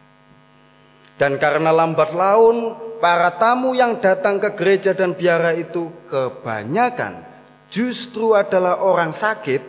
Dan 1.19 1.35
karena 1.35 1.75
lambat 1.75 2.15
laun, 2.15 2.79
para 3.03 3.33
tamu 3.35 3.75
yang 3.75 3.99
datang 3.99 4.39
ke 4.39 4.55
gereja 4.55 4.95
dan 4.95 5.11
biara 5.11 5.51
itu 5.51 5.91
kebanyakan 6.07 7.27
justru 7.67 8.37
adalah 8.37 8.79
orang 8.79 9.11
sakit, 9.11 9.59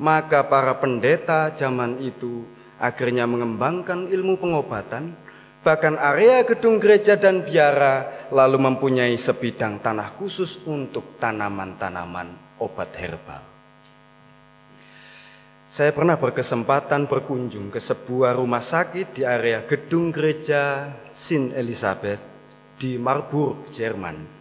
maka 0.00 0.42
para 0.50 0.74
pendeta 0.82 1.54
zaman 1.54 2.02
itu 2.02 2.42
akhirnya 2.80 3.28
mengembangkan 3.28 4.08
ilmu 4.08 4.40
pengobatan, 4.40 5.12
bahkan 5.62 5.98
area 5.98 6.46
gedung 6.46 6.78
gereja 6.78 7.18
dan 7.18 7.42
biara 7.42 8.28
lalu 8.30 8.58
mempunyai 8.62 9.14
sebidang 9.18 9.82
tanah 9.82 10.14
khusus 10.14 10.60
untuk 10.68 11.18
tanaman-tanaman 11.18 12.58
obat 12.62 12.94
herbal. 12.94 13.42
Saya 15.68 15.92
pernah 15.92 16.16
berkesempatan 16.16 17.04
berkunjung 17.04 17.68
ke 17.68 17.76
sebuah 17.76 18.40
rumah 18.40 18.64
sakit 18.64 19.20
di 19.20 19.22
area 19.28 19.60
gedung 19.68 20.08
gereja 20.08 20.88
Saint 21.12 21.52
Elizabeth 21.52 22.24
di 22.80 22.96
Marburg, 22.96 23.68
Jerman. 23.68 24.38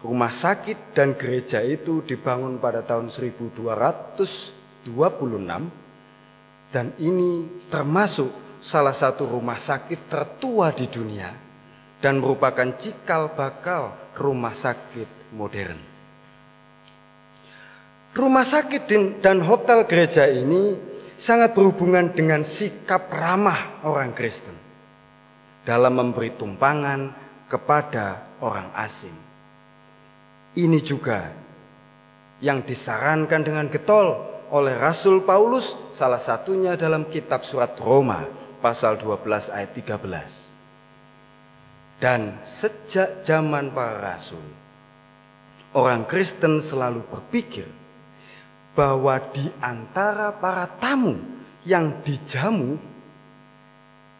Rumah 0.00 0.32
sakit 0.32 0.96
dan 0.96 1.12
gereja 1.12 1.60
itu 1.60 2.00
dibangun 2.00 2.56
pada 2.56 2.80
tahun 2.80 3.12
1226 3.12 4.88
dan 6.72 6.86
ini 6.96 7.44
termasuk 7.68 8.32
salah 8.60 8.92
satu 8.92 9.24
rumah 9.24 9.56
sakit 9.56 10.06
tertua 10.06 10.70
di 10.76 10.86
dunia 10.86 11.32
dan 12.00 12.20
merupakan 12.20 12.68
cikal 12.76 13.32
bakal 13.32 13.96
rumah 14.16 14.52
sakit 14.52 15.32
modern. 15.32 15.80
Rumah 18.10 18.46
sakit 18.46 18.82
dan 19.24 19.40
hotel 19.44 19.86
gereja 19.88 20.28
ini 20.28 20.76
sangat 21.14 21.56
berhubungan 21.56 22.10
dengan 22.12 22.42
sikap 22.44 23.08
ramah 23.12 23.84
orang 23.84 24.12
Kristen 24.12 24.56
dalam 25.62 25.96
memberi 25.96 26.34
tumpangan 26.34 27.12
kepada 27.46 28.36
orang 28.42 28.72
asing. 28.76 29.14
Ini 30.58 30.78
juga 30.82 31.30
yang 32.42 32.64
disarankan 32.64 33.40
dengan 33.46 33.70
getol 33.70 34.16
oleh 34.50 34.74
Rasul 34.74 35.22
Paulus 35.22 35.78
salah 35.94 36.18
satunya 36.18 36.74
dalam 36.74 37.06
kitab 37.06 37.46
surat 37.46 37.78
Roma 37.78 38.39
pasal 38.60 39.00
12 39.00 39.50
ayat 39.50 39.72
13. 39.72 40.50
Dan 42.00 42.40
sejak 42.48 43.24
zaman 43.24 43.72
para 43.72 44.16
rasul 44.16 44.40
orang 45.76 46.08
Kristen 46.08 46.64
selalu 46.64 47.04
berpikir 47.04 47.68
bahwa 48.72 49.20
di 49.34 49.52
antara 49.60 50.32
para 50.32 50.64
tamu 50.80 51.20
yang 51.66 52.00
dijamu 52.00 52.80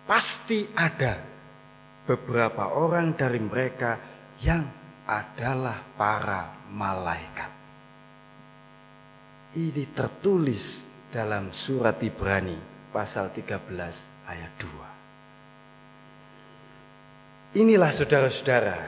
pasti 0.04 0.68
ada 0.76 1.22
beberapa 2.04 2.74
orang 2.74 3.14
dari 3.14 3.38
mereka 3.38 3.96
yang 4.42 4.66
adalah 5.06 5.78
para 5.94 6.50
malaikat. 6.68 7.50
Ini 9.56 9.84
tertulis 9.94 10.86
dalam 11.10 11.50
surat 11.50 11.98
Ibrani 12.02 12.58
pasal 12.94 13.34
13 13.34 14.09
ayat 14.30 14.54
2. 14.62 17.58
Inilah 17.58 17.90
saudara-saudara 17.90 18.78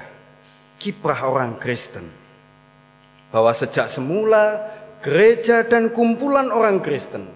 kiprah 0.78 1.26
orang 1.26 1.58
Kristen 1.58 2.06
bahwa 3.34 3.50
sejak 3.50 3.90
semula 3.90 4.70
gereja 5.02 5.66
dan 5.66 5.90
kumpulan 5.90 6.46
orang 6.54 6.78
Kristen 6.78 7.26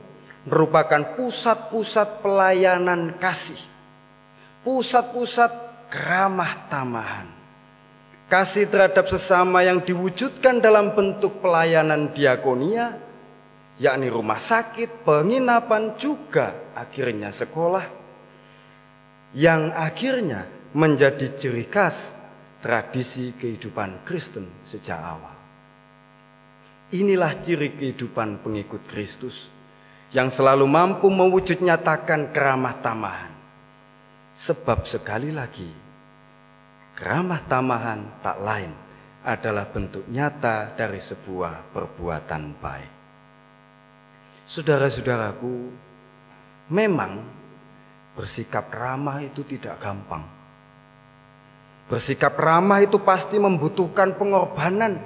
merupakan 0.47 1.19
pusat-pusat 1.19 2.23
pelayanan 2.23 3.19
kasih, 3.19 3.59
pusat-pusat 4.62 5.51
keramah 5.90 6.71
tamahan, 6.71 7.27
kasih 8.31 8.71
terhadap 8.71 9.11
sesama 9.11 9.66
yang 9.66 9.83
diwujudkan 9.83 10.62
dalam 10.62 10.95
bentuk 10.95 11.42
pelayanan 11.42 12.14
diakonia, 12.14 12.95
yakni 13.77 14.09
rumah 14.09 14.41
sakit, 14.41 15.05
penginapan 15.05 15.97
juga 16.01 16.73
akhirnya 16.73 17.29
sekolah, 17.29 17.85
yang 19.37 19.73
akhirnya 19.77 20.49
menjadi 20.73 21.33
ciri 21.37 21.69
khas 21.69 22.17
tradisi 22.65 23.37
kehidupan 23.37 24.05
Kristen 24.05 24.49
sejak 24.65 24.97
awal. 24.97 25.37
Inilah 26.95 27.37
ciri 27.43 27.75
kehidupan 27.75 28.41
pengikut 28.41 28.87
Kristus 28.87 29.51
yang 30.15 30.31
selalu 30.31 30.65
mampu 30.65 31.11
mewujud 31.11 31.59
nyatakan 31.61 32.31
keramah 32.31 32.79
tamahan. 32.79 33.33
Sebab 34.37 34.85
sekali 34.85 35.33
lagi, 35.33 35.69
keramah 36.95 37.43
tamahan 37.49 38.21
tak 38.23 38.39
lain 38.39 38.73
adalah 39.27 39.67
bentuk 39.67 40.07
nyata 40.07 40.77
dari 40.79 41.01
sebuah 41.03 41.75
perbuatan 41.75 42.43
baik. 42.62 42.96
Saudara-saudaraku, 44.47 45.75
memang 46.71 47.19
bersikap 48.15 48.71
ramah 48.71 49.19
itu 49.19 49.43
tidak 49.43 49.83
gampang. 49.83 50.23
Bersikap 51.91 52.39
ramah 52.39 52.79
itu 52.79 53.03
pasti 53.03 53.43
membutuhkan 53.43 54.15
pengorbanan, 54.15 55.03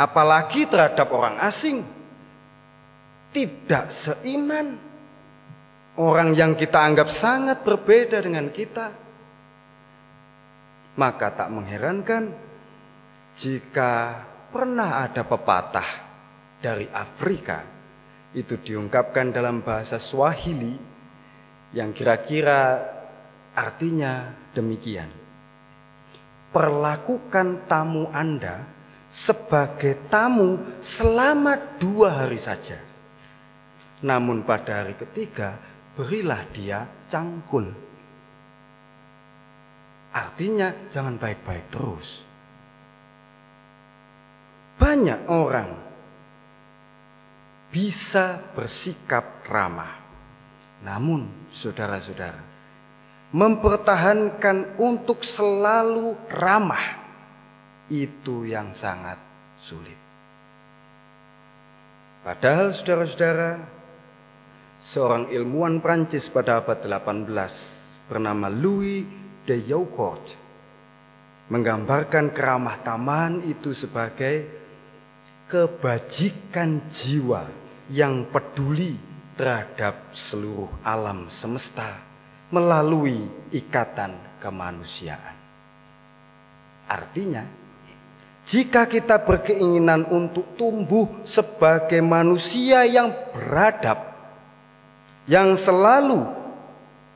apalagi 0.00 0.64
terhadap 0.64 1.12
orang 1.12 1.36
asing. 1.44 1.84
Tidak 3.28 3.92
seiman, 3.92 4.80
orang 6.00 6.32
yang 6.32 6.56
kita 6.56 6.80
anggap 6.80 7.12
sangat 7.12 7.60
berbeda 7.60 8.24
dengan 8.24 8.48
kita. 8.48 8.88
Maka 10.96 11.28
tak 11.28 11.52
mengherankan 11.52 12.32
jika 13.36 14.22
pernah 14.48 15.04
ada 15.04 15.26
pepatah 15.26 15.88
dari 16.62 16.86
Afrika 16.88 17.73
itu 18.34 18.58
diungkapkan 18.58 19.30
dalam 19.30 19.62
bahasa 19.62 20.02
Swahili 20.02 20.74
yang 21.70 21.94
kira-kira 21.94 22.82
artinya 23.54 24.34
demikian. 24.52 25.08
Perlakukan 26.50 27.66
tamu 27.66 28.10
Anda 28.10 28.66
sebagai 29.10 30.10
tamu 30.10 30.78
selama 30.82 31.78
dua 31.78 32.26
hari 32.26 32.38
saja. 32.38 32.78
Namun 34.02 34.42
pada 34.42 34.82
hari 34.82 34.94
ketiga 34.98 35.58
berilah 35.94 36.42
dia 36.50 36.86
cangkul. 37.06 37.84
artinya 40.14 40.70
jangan 40.94 41.18
baik-baik 41.18 41.74
terus. 41.74 42.22
Banyak 44.78 45.26
orang 45.26 45.70
bisa 47.74 48.38
bersikap 48.54 49.42
ramah. 49.50 49.98
Namun, 50.86 51.50
saudara-saudara, 51.50 52.38
mempertahankan 53.34 54.78
untuk 54.78 55.26
selalu 55.26 56.14
ramah 56.30 57.02
itu 57.90 58.46
yang 58.46 58.70
sangat 58.70 59.18
sulit. 59.58 59.98
Padahal 62.22 62.70
saudara-saudara, 62.70 63.58
seorang 64.78 65.34
ilmuwan 65.34 65.82
Prancis 65.82 66.30
pada 66.30 66.62
abad 66.62 66.78
18 66.78 67.26
bernama 68.06 68.46
Louis 68.54 69.02
de 69.42 69.58
Jaucourt 69.66 70.38
menggambarkan 71.50 72.30
keramah 72.30 72.80
tamahan 72.80 73.42
itu 73.44 73.76
sebagai 73.76 74.48
kebajikan 75.50 76.88
jiwa 76.88 77.63
yang 77.92 78.24
peduli 78.28 78.96
terhadap 79.34 80.14
seluruh 80.14 80.70
alam 80.86 81.26
semesta 81.26 81.98
melalui 82.48 83.26
ikatan 83.50 84.14
kemanusiaan. 84.38 85.36
Artinya, 86.86 87.42
jika 88.46 88.86
kita 88.86 89.18
berkeinginan 89.24 90.06
untuk 90.06 90.54
tumbuh 90.54 91.24
sebagai 91.26 91.98
manusia 92.04 92.86
yang 92.86 93.10
beradab, 93.34 94.14
yang 95.26 95.56
selalu 95.58 96.28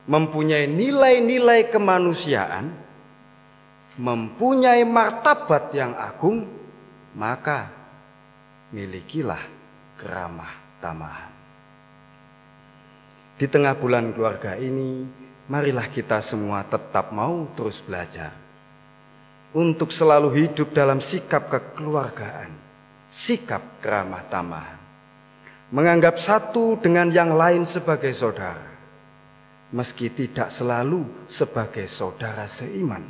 mempunyai 0.09 0.65
nilai-nilai 0.65 1.69
kemanusiaan, 1.69 2.73
mempunyai 3.95 4.81
martabat 4.83 5.71
yang 5.71 5.93
agung, 5.93 6.49
maka 7.13 7.69
milikilah 8.73 9.45
keramah 10.01 10.58
tamahan. 10.79 11.31
Di 13.39 13.47
tengah 13.47 13.71
bulan 13.79 14.11
keluarga 14.11 14.59
ini, 14.59 15.07
marilah 15.47 15.87
kita 15.87 16.19
semua 16.19 16.67
tetap 16.67 17.15
mau 17.15 17.47
terus 17.55 17.79
belajar 17.79 18.35
untuk 19.55 19.89
selalu 19.89 20.45
hidup 20.45 20.75
dalam 20.75 21.01
sikap 21.01 21.49
kekeluargaan, 21.49 22.51
sikap 23.09 23.81
keramah 23.81 24.27
tamahan, 24.29 24.77
menganggap 25.73 26.21
satu 26.21 26.77
dengan 26.77 27.09
yang 27.09 27.33
lain 27.33 27.65
sebagai 27.65 28.13
saudara, 28.13 28.69
meski 29.73 30.13
tidak 30.13 30.53
selalu 30.53 31.07
sebagai 31.25 31.89
saudara 31.89 32.45
seiman, 32.45 33.07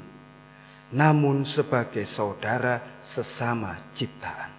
namun 0.96 1.44
sebagai 1.44 2.08
saudara 2.08 3.02
sesama 3.04 3.76
ciptaan. 3.92 4.59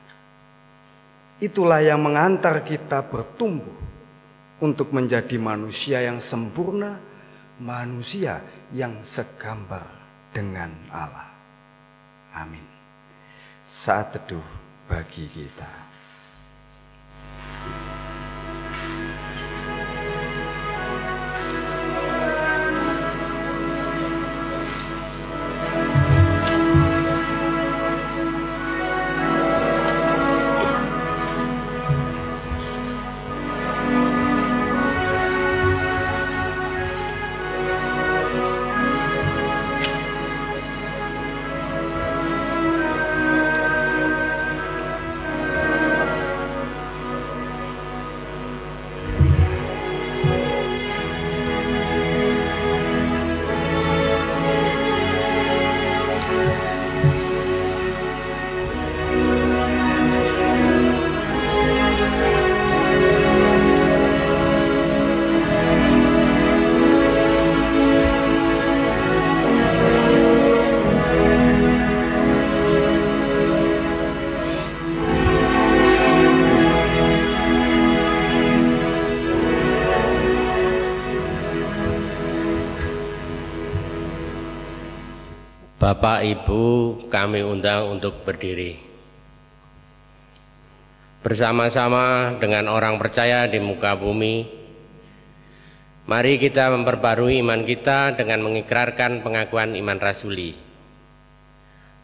Itulah 1.41 1.81
yang 1.81 2.05
mengantar 2.05 2.61
kita 2.61 3.01
bertumbuh 3.01 3.81
untuk 4.61 4.93
menjadi 4.93 5.41
manusia 5.41 6.05
yang 6.05 6.21
sempurna, 6.21 7.01
manusia 7.57 8.45
yang 8.77 9.01
segambar 9.01 9.89
dengan 10.37 10.69
Allah. 10.93 11.33
Amin. 12.37 12.63
Saat 13.65 14.21
teduh 14.21 14.45
bagi 14.85 15.25
kita. 15.27 15.90
Bapak 85.81 86.21
Ibu 86.29 86.61
kami 87.09 87.41
undang 87.41 87.97
untuk 87.97 88.21
berdiri. 88.21 88.77
Bersama-sama 91.25 92.37
dengan 92.37 92.69
orang 92.69 93.01
percaya 93.01 93.49
di 93.49 93.57
muka 93.65 93.97
bumi, 93.97 94.45
mari 96.05 96.37
kita 96.37 96.69
memperbarui 96.69 97.41
iman 97.41 97.65
kita 97.65 98.13
dengan 98.13 98.45
mengikrarkan 98.45 99.25
pengakuan 99.25 99.73
iman 99.73 99.97
rasuli. 99.97 100.53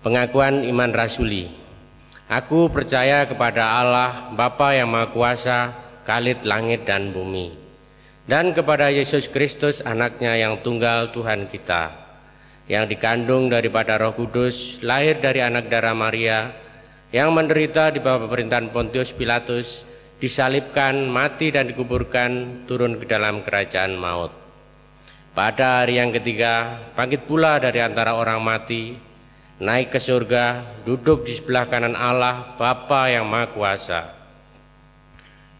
Pengakuan 0.01 0.65
iman 0.65 0.97
rasuli. 0.97 1.53
Aku 2.33 2.73
percaya 2.73 3.29
kepada 3.29 3.77
Allah, 3.77 4.33
Bapa 4.33 4.73
yang 4.73 4.89
Maha 4.89 5.13
Kuasa, 5.13 5.77
Khalid 6.09 6.49
langit 6.49 6.89
dan 6.89 7.13
bumi, 7.13 7.53
dan 8.25 8.57
kepada 8.57 8.89
Yesus 8.89 9.29
Kristus 9.29 9.85
anaknya 9.85 10.33
yang 10.33 10.65
tunggal 10.65 11.13
Tuhan 11.13 11.45
kita, 11.45 12.06
yang 12.67 12.91
dikandung 12.91 13.47
daripada 13.47 13.95
Roh 13.99 14.15
Kudus, 14.15 14.83
lahir 14.83 15.23
dari 15.23 15.39
anak 15.39 15.71
darah 15.71 15.95
Maria, 15.95 16.51
yang 17.15 17.31
menderita 17.31 17.95
di 17.95 18.03
bawah 18.03 18.27
pemerintahan 18.27 18.75
Pontius 18.75 19.15
Pilatus, 19.15 19.87
disalibkan, 20.19 21.07
mati 21.07 21.55
dan 21.55 21.71
dikuburkan, 21.71 22.65
turun 22.67 22.99
ke 22.99 23.07
dalam 23.07 23.47
kerajaan 23.47 23.95
maut. 23.95 24.35
Pada 25.37 25.85
hari 25.85 26.03
yang 26.03 26.11
ketiga, 26.11 26.81
bangkit 26.97 27.29
pula 27.29 27.63
dari 27.63 27.79
antara 27.85 28.19
orang 28.19 28.43
mati, 28.43 28.97
naik 29.63 29.95
ke 29.95 30.01
surga, 30.03 30.65
duduk 30.83 31.29
di 31.29 31.37
sebelah 31.37 31.69
kanan 31.71 31.95
Allah, 31.95 32.57
Bapa 32.59 33.07
yang 33.13 33.29
Maha 33.29 33.53
Kuasa. 33.53 34.03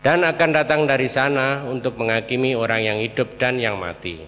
Dan 0.03 0.25
akan 0.25 0.51
datang 0.55 0.89
dari 0.89 1.07
sana 1.07 1.63
untuk 1.69 1.99
menghakimi 1.99 2.57
orang 2.57 2.83
yang 2.83 2.99
hidup 2.99 3.39
dan 3.39 3.61
yang 3.61 3.77
mati. 3.77 4.23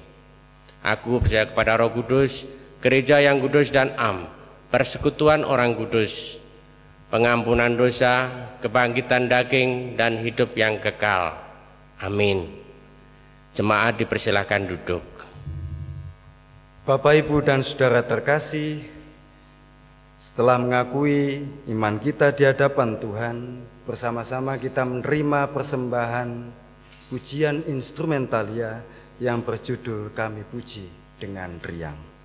Aku 0.84 1.18
percaya 1.18 1.48
kepada 1.48 1.80
Roh 1.80 1.90
Kudus, 1.96 2.57
gereja 2.78 3.18
yang 3.18 3.42
kudus 3.42 3.74
dan 3.74 3.94
am, 3.98 4.30
persekutuan 4.70 5.42
orang 5.42 5.74
kudus, 5.74 6.38
pengampunan 7.10 7.74
dosa, 7.74 8.30
kebangkitan 8.62 9.26
daging, 9.26 9.98
dan 9.98 10.22
hidup 10.22 10.54
yang 10.54 10.78
kekal. 10.78 11.34
Amin. 11.98 12.46
Jemaat 13.56 13.98
dipersilahkan 13.98 14.70
duduk. 14.70 15.02
Bapak, 16.86 17.20
Ibu, 17.20 17.44
dan 17.44 17.60
saudara 17.60 18.00
terkasih, 18.00 18.80
setelah 20.16 20.56
mengakui 20.56 21.44
iman 21.68 21.98
kita 22.00 22.32
di 22.32 22.48
hadapan 22.48 22.96
Tuhan, 22.96 23.36
bersama-sama 23.84 24.56
kita 24.56 24.86
menerima 24.86 25.50
persembahan 25.52 26.28
pujian 27.10 27.66
instrumentalia 27.66 28.84
yang 29.18 29.42
berjudul 29.42 30.14
Kami 30.14 30.46
Puji 30.48 30.86
dengan 31.18 31.58
Riang. 31.58 32.17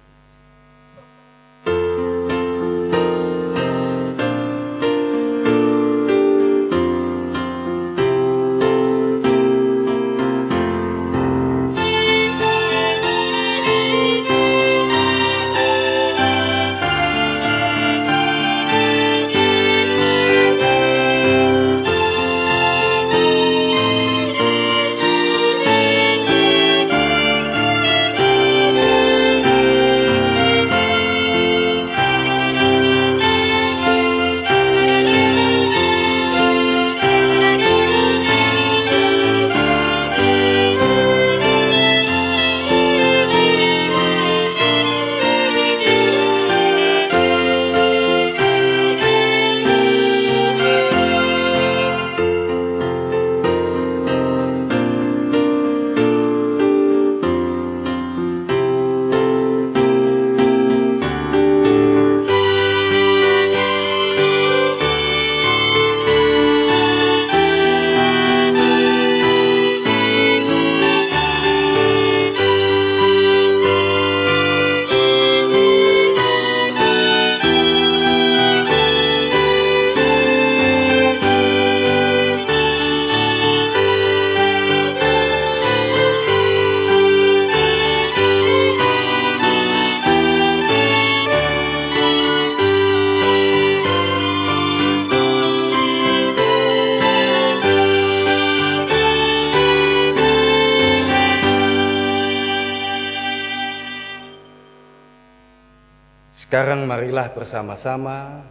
Sekarang 106.83 106.99
marilah 106.99 107.31
bersama-sama 107.31 108.43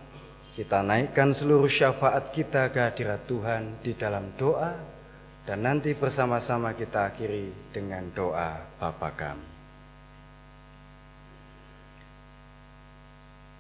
kita 0.57 0.81
naikkan 0.81 1.37
seluruh 1.37 1.69
syafaat 1.69 2.33
kita 2.33 2.73
ke 2.73 2.81
hadirat 2.81 3.29
Tuhan 3.29 3.77
di 3.85 3.93
dalam 3.93 4.33
doa 4.41 4.73
dan 5.45 5.61
nanti 5.61 5.93
bersama-sama 5.93 6.73
kita 6.73 7.13
akhiri 7.13 7.53
dengan 7.77 8.09
doa 8.17 8.57
Bapa 8.81 9.13
kami. 9.13 9.49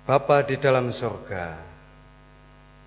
Bapa 0.09 0.41
di 0.41 0.57
dalam 0.57 0.89
sorga, 0.89 1.53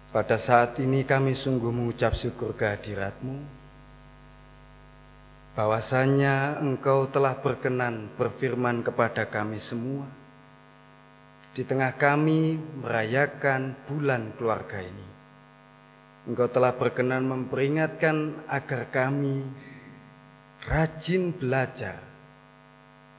pada 0.10 0.42
saat 0.42 0.82
ini 0.82 1.06
kami 1.06 1.38
sungguh 1.38 1.70
mengucap 1.70 2.18
syukur 2.18 2.58
kehadiratmu, 2.58 3.46
bahwasanya 5.54 6.58
engkau 6.66 7.06
telah 7.06 7.38
berkenan 7.38 8.10
berfirman 8.18 8.82
kepada 8.82 9.30
kami 9.30 9.62
semua, 9.62 10.25
di 11.56 11.64
tengah 11.64 11.96
kami 11.96 12.60
merayakan 12.84 13.80
bulan 13.88 14.36
keluarga 14.36 14.84
ini. 14.84 15.08
Engkau 16.28 16.52
telah 16.52 16.76
berkenan 16.76 17.24
memperingatkan 17.24 18.44
agar 18.52 18.92
kami 18.92 19.40
rajin 20.68 21.32
belajar 21.32 22.04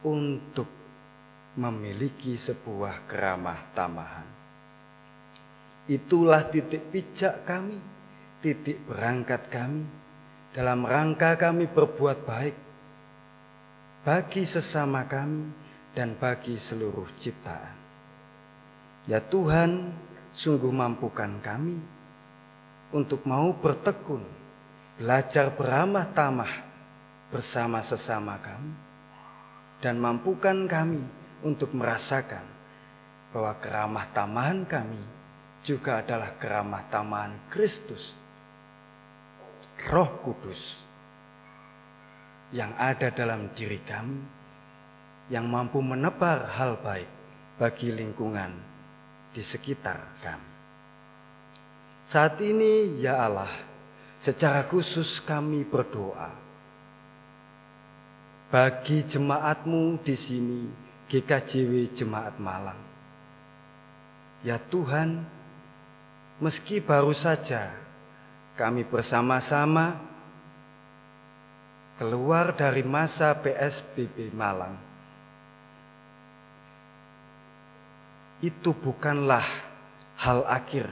untuk 0.05 0.69
memiliki 1.57 2.37
sebuah 2.37 3.09
keramah 3.09 3.73
tamahan. 3.73 4.29
Itulah 5.89 6.45
titik 6.53 6.93
pijak 6.93 7.49
kami, 7.49 7.81
titik 8.45 8.85
berangkat 8.85 9.49
kami 9.49 9.89
dalam 10.53 10.85
rangka 10.85 11.41
kami 11.41 11.65
berbuat 11.73 12.29
baik 12.29 12.57
bagi 14.05 14.45
sesama 14.45 15.09
kami 15.09 15.49
dan 15.97 16.13
bagi 16.21 16.61
seluruh 16.61 17.09
ciptaan. 17.17 17.76
Ya 19.07 19.23
Tuhan, 19.23 19.95
sungguh 20.35 20.75
mampukan 20.75 21.39
kami 21.39 21.79
untuk 22.91 23.23
mau 23.23 23.55
bertekun, 23.55 24.27
belajar 24.99 25.55
beramah 25.55 26.11
tamah 26.11 26.51
bersama 27.31 27.79
sesama 27.87 28.35
kami, 28.43 28.75
dan 29.79 30.03
mampukan 30.03 30.67
kami 30.67 31.07
untuk 31.47 31.71
merasakan 31.71 32.43
bahwa 33.31 33.55
keramah 33.63 34.11
tamahan 34.11 34.67
kami 34.67 34.99
juga 35.63 36.03
adalah 36.03 36.35
keramah 36.43 36.83
tamahan 36.91 37.39
Kristus, 37.47 38.11
Roh 39.87 40.19
Kudus 40.27 40.83
yang 42.51 42.75
ada 42.75 43.15
dalam 43.15 43.55
diri 43.55 43.79
kami, 43.87 44.19
yang 45.31 45.47
mampu 45.47 45.79
menebar 45.79 46.51
hal 46.59 46.75
baik 46.83 47.07
bagi 47.55 47.95
lingkungan 47.95 48.76
di 49.37 49.45
sekitar 49.45 50.01
kami. 50.25 50.53
Saat 52.09 52.41
ini, 52.41 52.97
ya 53.05 53.21
Allah, 53.21 53.53
secara 54.17 54.65
khusus 54.65 55.21
kami 55.21 55.61
berdoa 55.69 56.33
bagi 58.49 59.05
jemaatmu 59.05 60.01
di 60.01 60.17
sini, 60.17 60.61
GKJW 61.13 61.93
Jemaat 61.93 62.41
Malang. 62.41 62.81
Ya 64.41 64.57
Tuhan, 64.57 65.21
meski 66.41 66.81
baru 66.81 67.13
saja 67.13 67.75
kami 68.57 68.89
bersama-sama 68.89 70.01
keluar 72.01 72.57
dari 72.57 72.87
masa 72.87 73.35
PSBB 73.35 74.33
Malang, 74.33 74.79
itu 78.47 78.71
bukanlah 78.71 79.43
hal 80.23 80.47
akhir 80.47 80.87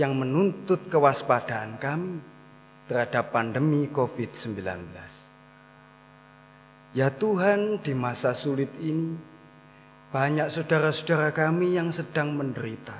yang 0.00 0.16
menuntut 0.16 0.88
kewaspadaan 0.88 1.76
kami 1.76 2.24
terhadap 2.88 3.36
pandemi 3.36 3.84
COVID-19. 3.92 4.64
Ya 6.96 7.12
Tuhan, 7.12 7.84
di 7.84 7.92
masa 7.92 8.32
sulit 8.32 8.72
ini, 8.80 9.12
banyak 10.08 10.48
saudara-saudara 10.48 11.28
kami 11.34 11.76
yang 11.76 11.92
sedang 11.92 12.32
menderita. 12.32 12.96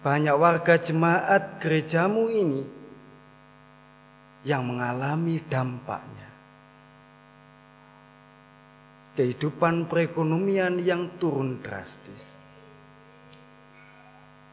Banyak 0.00 0.36
warga 0.40 0.80
jemaat 0.80 1.60
gerejamu 1.60 2.32
ini 2.32 2.64
yang 4.48 4.64
mengalami 4.66 5.38
dampaknya. 5.46 6.30
Kehidupan 9.20 9.86
perekonomian 9.92 10.80
yang 10.80 11.20
turun 11.20 11.60
drastis. 11.60 12.41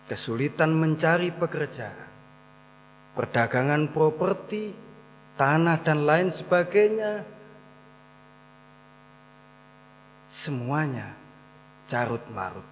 Kesulitan 0.10 0.74
mencari 0.74 1.30
pekerjaan. 1.30 2.10
Perdagangan 3.14 3.94
properti, 3.94 4.74
tanah 5.38 5.78
dan 5.86 6.04
lain 6.04 6.34
sebagainya 6.34 7.22
semuanya 10.30 11.14
carut 11.90 12.22
marut. 12.34 12.66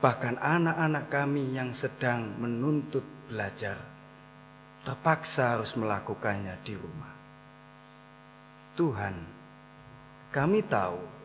Bahkan 0.00 0.40
anak-anak 0.40 1.12
kami 1.12 1.52
yang 1.52 1.76
sedang 1.76 2.36
menuntut 2.40 3.04
belajar 3.28 3.76
terpaksa 4.80 5.60
harus 5.60 5.76
melakukannya 5.76 6.56
di 6.64 6.72
rumah. 6.72 7.14
Tuhan, 8.80 9.12
kami 10.32 10.64
tahu 10.64 11.19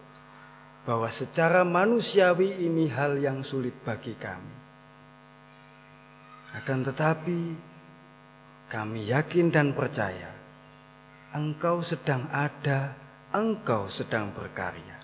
bahwa 0.86 1.10
secara 1.10 1.66
manusiawi 1.66 2.62
ini 2.62 2.86
hal 2.94 3.18
yang 3.18 3.42
sulit 3.42 3.74
bagi 3.82 4.14
kami. 4.16 4.56
Akan 6.56 6.86
tetapi, 6.86 7.42
kami 8.70 9.10
yakin 9.10 9.52
dan 9.52 9.76
percaya 9.76 10.32
Engkau 11.36 11.84
sedang 11.84 12.32
ada 12.32 12.96
Engkau 13.36 13.92
sedang 13.92 14.32
berkarya. 14.32 14.96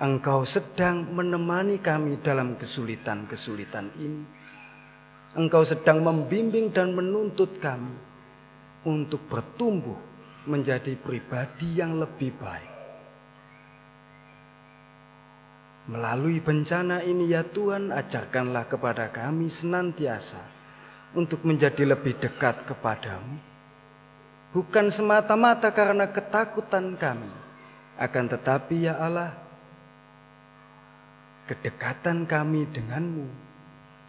Engkau 0.00 0.48
sedang 0.48 1.04
menemani 1.12 1.76
kami 1.76 2.16
dalam 2.24 2.56
kesulitan-kesulitan 2.56 3.92
ini. 4.00 4.24
Engkau 5.36 5.60
sedang 5.60 6.00
membimbing 6.00 6.72
dan 6.72 6.96
menuntut 6.96 7.60
kami 7.60 7.92
untuk 8.88 9.20
bertumbuh 9.28 10.00
menjadi 10.48 10.96
pribadi 10.96 11.76
yang 11.76 12.00
lebih 12.00 12.32
baik. 12.40 12.71
Melalui 15.90 16.38
bencana 16.38 17.02
ini 17.02 17.30
ya 17.30 17.42
Tuhan 17.42 17.90
ajarkanlah 17.90 18.70
kepada 18.70 19.10
kami 19.10 19.50
senantiasa 19.50 20.38
untuk 21.12 21.42
menjadi 21.42 21.82
lebih 21.82 22.16
dekat 22.22 22.62
kepadamu 22.66 23.52
bukan 24.52 24.92
semata-mata 24.92 25.72
karena 25.72 26.06
ketakutan 26.06 26.94
kami, 26.94 27.32
akan 27.96 28.24
tetapi 28.28 28.86
ya 28.86 29.00
Allah, 29.00 29.32
kedekatan 31.48 32.28
kami 32.28 32.68
denganmu 32.68 33.26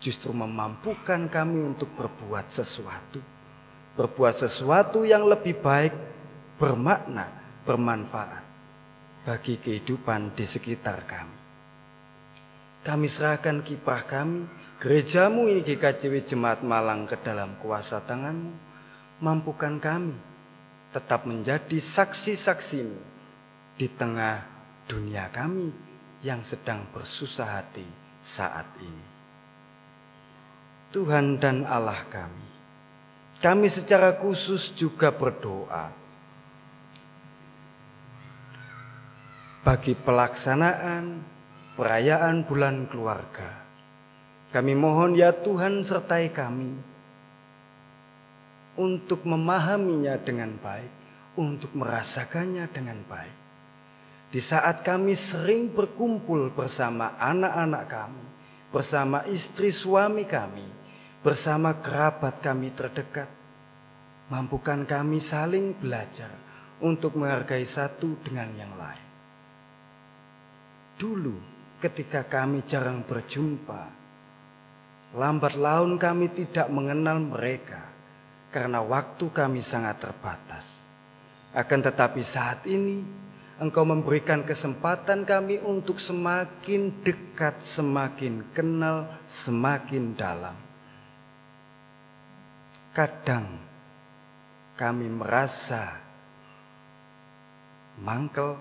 justru 0.03 0.35
memampukan 0.35 1.31
kami 1.31 1.63
untuk 1.63 1.87
berbuat 1.95 2.51
sesuatu, 2.51 3.23
berbuat 3.95 4.35
sesuatu 4.35 5.07
yang 5.07 5.23
lebih 5.23 5.63
baik, 5.63 5.95
bermakna, 6.59 7.31
bermanfaat 7.63 8.43
bagi 9.23 9.55
kehidupan 9.55 10.35
di 10.35 10.43
sekitar 10.43 11.07
kami. 11.07 11.42
Kami 12.83 13.07
serahkan 13.07 13.63
kiprah 13.63 14.03
kami, 14.03 14.43
gerejamu 14.83 15.47
ini 15.47 15.63
GKJW 15.63 16.19
Jemaat 16.19 16.67
Malang 16.67 17.07
ke 17.07 17.15
dalam 17.15 17.55
kuasa 17.63 18.03
tanganmu, 18.03 18.51
mampukan 19.23 19.79
kami 19.79 20.19
tetap 20.91 21.23
menjadi 21.23 21.79
saksi-saksimu 21.79 22.99
di 23.79 23.87
tengah 23.87 24.43
dunia 24.83 25.31
kami 25.31 25.71
yang 26.27 26.43
sedang 26.43 26.83
bersusah 26.91 27.63
hati 27.63 27.87
saat 28.19 28.67
ini. 28.83 29.07
Tuhan 30.91 31.39
dan 31.39 31.63
Allah 31.63 32.03
kami, 32.11 32.47
kami 33.39 33.71
secara 33.71 34.11
khusus 34.19 34.75
juga 34.75 35.07
berdoa 35.07 35.87
bagi 39.63 39.95
pelaksanaan 39.95 41.32
perayaan 41.73 42.45
bulan 42.45 42.85
keluarga. 42.89 43.63
Kami 44.53 44.73
mohon 44.77 45.17
ya 45.17 45.33
Tuhan 45.33 45.81
sertai 45.81 46.29
kami 46.29 46.77
untuk 48.77 49.25
memahaminya 49.25 50.13
dengan 50.21 50.53
baik, 50.61 50.91
untuk 51.33 51.73
merasakannya 51.73 52.69
dengan 52.69 53.01
baik. 53.09 53.35
Di 54.29 54.41
saat 54.41 54.81
kami 54.85 55.13
sering 55.13 55.69
berkumpul 55.69 56.53
bersama 56.53 57.17
anak-anak 57.17 57.85
kami, 57.89 58.25
bersama 58.69 59.25
istri 59.29 59.69
suami 59.73 60.25
kami, 60.25 60.65
bersama 61.21 61.73
kerabat 61.81 62.41
kami 62.41 62.73
terdekat, 62.73 63.29
mampukan 64.29 64.85
kami 64.85 65.21
saling 65.21 65.73
belajar 65.77 66.29
untuk 66.81 67.17
menghargai 67.17 67.65
satu 67.65 68.17
dengan 68.25 68.49
yang 68.57 68.73
lain. 68.77 69.03
dulu 71.03 71.52
ketika 71.83 72.23
kami 72.23 72.63
jarang 72.63 73.03
berjumpa, 73.03 73.91
lambat 75.19 75.59
laun 75.59 75.99
kami 75.99 76.31
tidak 76.31 76.71
mengenal 76.71 77.19
mereka 77.19 77.83
karena 78.55 78.79
waktu 78.79 79.27
kami 79.27 79.59
sangat 79.59 79.99
terbatas. 79.99 80.79
Akan 81.51 81.83
tetapi 81.83 82.23
saat 82.23 82.63
ini 82.63 83.03
Engkau 83.61 83.85
memberikan 83.85 84.41
kesempatan 84.41 85.29
kami 85.29 85.61
untuk 85.61 86.01
semakin 86.01 86.89
dekat, 87.05 87.61
semakin 87.61 88.41
kenal, 88.49 89.05
semakin 89.29 90.17
dalam. 90.17 90.57
Kadang 92.97 93.45
kami 94.73 95.05
merasa 95.05 96.01
mangkel, 98.01 98.57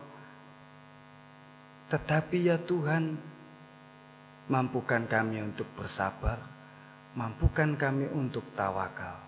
tetapi 1.93 2.49
ya 2.49 2.57
Tuhan, 2.57 3.21
mampukan 4.49 5.05
kami 5.05 5.45
untuk 5.45 5.69
bersabar, 5.77 6.41
mampukan 7.13 7.77
kami 7.77 8.09
untuk 8.09 8.49
tawakal. 8.57 9.21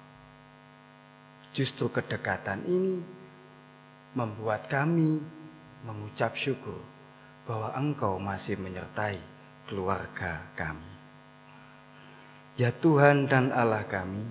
Justru 1.53 1.93
kedekatan 1.93 2.65
ini 2.65 3.05
membuat 4.17 4.65
kami 4.73 5.21
mengucap 5.85 6.41
syukur 6.41 6.81
bahwa 7.45 7.77
Engkau 7.77 8.17
masih 8.17 8.57
menyertai 8.57 9.21
keluarga 9.69 10.49
kami. 10.57 10.89
Ya 12.57 12.73
Tuhan 12.73 13.29
dan 13.29 13.53
Allah 13.53 13.85
kami, 13.85 14.25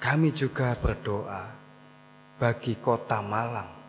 kami 0.00 0.32
juga 0.32 0.72
berdoa 0.72 1.52
bagi 2.40 2.80
kota 2.80 3.20
Malang, 3.20 3.81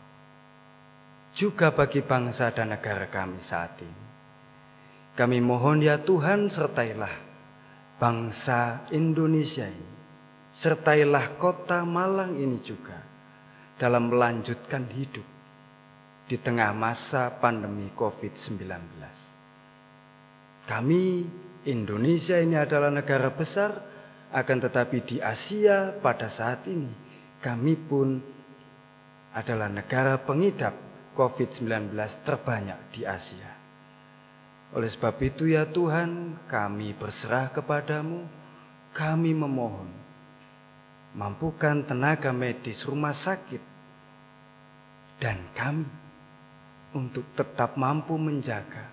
juga 1.33 1.73
bagi 1.73 2.05
bangsa 2.05 2.53
dan 2.53 2.77
negara 2.77 3.09
kami 3.09 3.41
saat 3.41 3.81
ini. 3.81 4.03
Kami 5.13 5.37
mohon 5.41 5.81
ya 5.81 5.97
Tuhan 6.01 6.49
sertailah 6.49 7.13
bangsa 8.01 8.85
Indonesia 8.89 9.65
ini, 9.65 9.93
sertailah 10.49 11.37
kota 11.37 11.85
Malang 11.85 12.37
ini 12.37 12.57
juga 12.61 12.97
dalam 13.77 14.09
melanjutkan 14.09 14.89
hidup 14.89 15.25
di 16.25 16.37
tengah 16.37 16.73
masa 16.73 17.29
pandemi 17.29 17.93
COVID-19. 17.93 18.73
Kami 20.65 21.03
Indonesia 21.69 22.39
ini 22.41 22.57
adalah 22.57 22.89
negara 22.89 23.29
besar, 23.29 23.85
akan 24.33 24.57
tetapi 24.65 24.97
di 25.05 25.17
Asia 25.21 25.93
pada 25.93 26.25
saat 26.25 26.65
ini 26.65 26.89
kami 27.43 27.77
pun 27.77 28.17
adalah 29.35 29.69
negara 29.69 30.17
pengidap 30.17 30.82
COVID-19 31.13 31.93
terbanyak 32.25 32.79
di 32.89 33.05
Asia. 33.05 33.53
Oleh 34.73 34.89
sebab 34.89 35.13
itu 35.21 35.45
ya 35.53 35.69
Tuhan, 35.69 36.41
kami 36.49 36.97
berserah 36.97 37.53
kepadamu, 37.53 38.25
kami 38.89 39.29
memohon, 39.37 39.89
mampukan 41.13 41.85
tenaga 41.85 42.33
medis 42.33 42.81
rumah 42.89 43.13
sakit 43.13 43.61
dan 45.21 45.37
kami 45.53 45.85
untuk 46.97 47.21
tetap 47.37 47.77
mampu 47.77 48.17
menjaga 48.17 48.89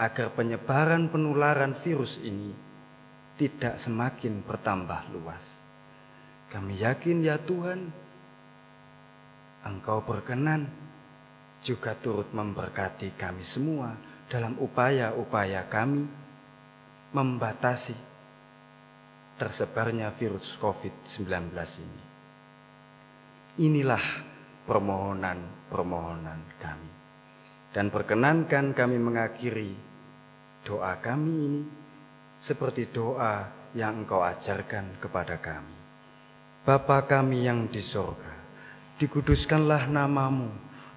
agar 0.00 0.32
penyebaran 0.32 1.12
penularan 1.12 1.76
virus 1.76 2.16
ini 2.24 2.56
tidak 3.36 3.76
semakin 3.76 4.40
bertambah 4.40 5.12
luas. 5.12 5.60
Kami 6.48 6.80
yakin 6.80 7.20
ya 7.20 7.36
Tuhan, 7.36 7.92
Engkau 9.60 10.00
berkenan 10.00 10.79
juga 11.60 11.92
turut 11.96 12.32
memberkati 12.32 13.16
kami 13.20 13.44
semua 13.44 13.92
dalam 14.32 14.56
upaya-upaya 14.56 15.68
kami 15.68 16.08
membatasi 17.12 17.96
tersebarnya 19.36 20.12
virus 20.12 20.56
COVID-19 20.60 21.52
ini. 21.80 22.04
Inilah 23.60 24.04
permohonan-permohonan 24.68 26.40
kami. 26.60 26.90
Dan 27.70 27.88
perkenankan 27.88 28.74
kami 28.74 28.96
mengakhiri 28.98 29.72
doa 30.66 30.98
kami 30.98 31.32
ini 31.32 31.62
seperti 32.36 32.90
doa 32.90 33.48
yang 33.76 34.02
engkau 34.02 34.22
ajarkan 34.22 34.98
kepada 34.98 35.38
kami. 35.38 35.76
Bapa 36.66 37.06
kami 37.08 37.46
yang 37.46 37.70
di 37.70 37.80
sorga, 37.80 38.36
dikuduskanlah 39.00 39.88
namamu, 39.88 40.50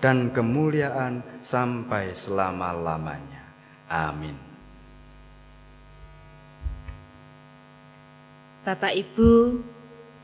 dan 0.00 0.30
kemuliaan 0.30 1.24
sampai 1.40 2.12
selama-lamanya. 2.12 3.42
Amin. 3.88 4.36
Bapak, 8.66 8.98
Ibu, 8.98 9.62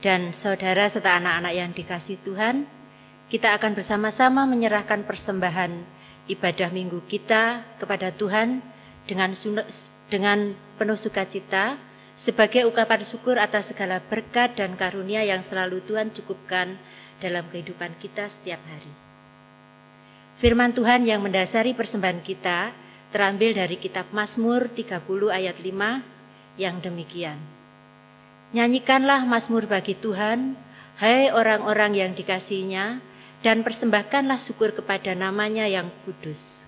dan 0.02 0.34
saudara 0.34 0.90
serta 0.90 1.14
anak-anak 1.22 1.52
yang 1.54 1.70
dikasih 1.70 2.18
Tuhan, 2.26 2.66
kita 3.30 3.54
akan 3.54 3.78
bersama-sama 3.78 4.42
menyerahkan 4.50 5.06
persembahan 5.06 5.70
ibadah 6.26 6.74
minggu 6.74 7.06
kita 7.06 7.62
kepada 7.78 8.10
Tuhan 8.10 8.60
dengan 9.06 9.30
dengan 10.10 10.58
penuh 10.78 10.98
sukacita 10.98 11.78
sebagai 12.18 12.66
ungkapan 12.66 13.02
syukur 13.02 13.38
atas 13.38 13.74
segala 13.74 13.98
berkat 13.98 14.58
dan 14.58 14.74
karunia 14.74 15.22
yang 15.22 15.40
selalu 15.40 15.82
Tuhan 15.86 16.10
cukupkan 16.10 16.78
dalam 17.22 17.46
kehidupan 17.50 17.94
kita 18.02 18.26
setiap 18.26 18.60
hari. 18.66 19.01
Firman 20.42 20.74
Tuhan 20.74 21.06
yang 21.06 21.22
mendasari 21.22 21.70
persembahan 21.70 22.18
kita 22.18 22.74
terambil 23.14 23.54
dari 23.54 23.78
kitab 23.78 24.10
Mazmur 24.10 24.74
30 24.74 24.98
ayat 25.30 25.54
5 25.54 26.58
yang 26.58 26.82
demikian. 26.82 27.38
Nyanyikanlah 28.50 29.22
Mazmur 29.22 29.70
bagi 29.70 29.94
Tuhan, 29.94 30.58
hai 30.98 31.30
orang-orang 31.30 31.94
yang 31.94 32.10
dikasihinya, 32.18 32.98
dan 33.46 33.62
persembahkanlah 33.62 34.42
syukur 34.42 34.74
kepada 34.74 35.14
namanya 35.14 35.70
yang 35.70 35.94
kudus. 36.02 36.66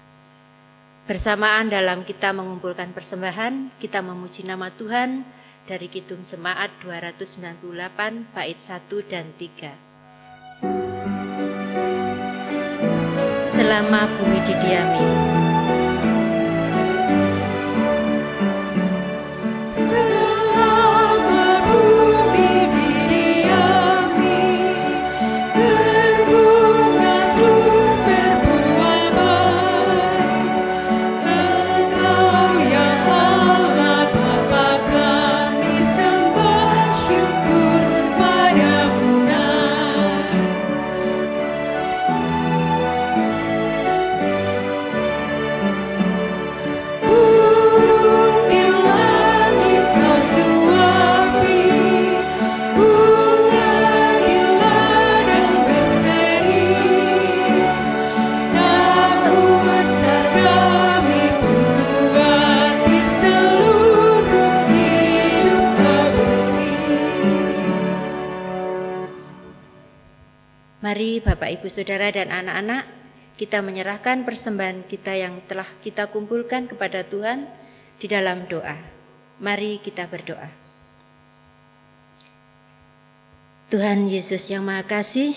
Bersamaan 1.11 1.67
dalam 1.67 2.07
kita 2.07 2.31
mengumpulkan 2.31 2.95
persembahan, 2.95 3.75
kita 3.83 4.07
memuji 4.07 4.47
nama 4.47 4.71
Tuhan 4.71 5.27
dari 5.67 5.91
Kidung 5.91 6.23
Semaat 6.23 6.71
298 6.79 7.59
bait 8.39 8.59
1 8.63 9.11
dan 9.11 9.35
3. 9.35 11.14
Selama 13.55 14.11
bumi 14.19 14.43
didiami. 14.43 15.44
Bapak 71.45 71.61
Ibu 71.61 71.69
Saudara 71.69 72.09
dan 72.09 72.33
anak-anak 72.33 72.89
kita 73.37 73.61
menyerahkan 73.61 74.25
persembahan 74.25 74.89
kita 74.89 75.13
yang 75.13 75.45
telah 75.45 75.69
kita 75.85 76.09
kumpulkan 76.09 76.65
kepada 76.65 77.05
Tuhan 77.05 77.45
di 78.01 78.09
dalam 78.09 78.49
doa. 78.49 78.81
Mari 79.45 79.77
kita 79.85 80.09
berdoa. 80.09 80.49
Tuhan 83.69 84.09
Yesus 84.09 84.49
yang 84.49 84.65
Maha 84.65 84.89
Kasih, 84.89 85.37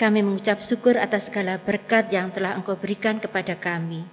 kami 0.00 0.24
mengucap 0.24 0.64
syukur 0.64 0.96
atas 0.96 1.28
segala 1.28 1.60
berkat 1.60 2.08
yang 2.08 2.32
telah 2.32 2.56
Engkau 2.56 2.80
berikan 2.80 3.20
kepada 3.20 3.52
kami. 3.52 4.08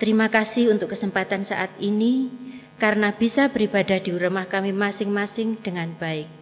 Terima 0.00 0.32
kasih 0.32 0.72
untuk 0.72 0.96
kesempatan 0.96 1.44
saat 1.44 1.68
ini, 1.84 2.32
karena 2.80 3.12
bisa 3.12 3.52
beribadah 3.52 4.00
di 4.00 4.16
rumah 4.16 4.48
kami 4.48 4.72
masing-masing 4.72 5.60
dengan 5.60 5.92
baik. 6.00 6.39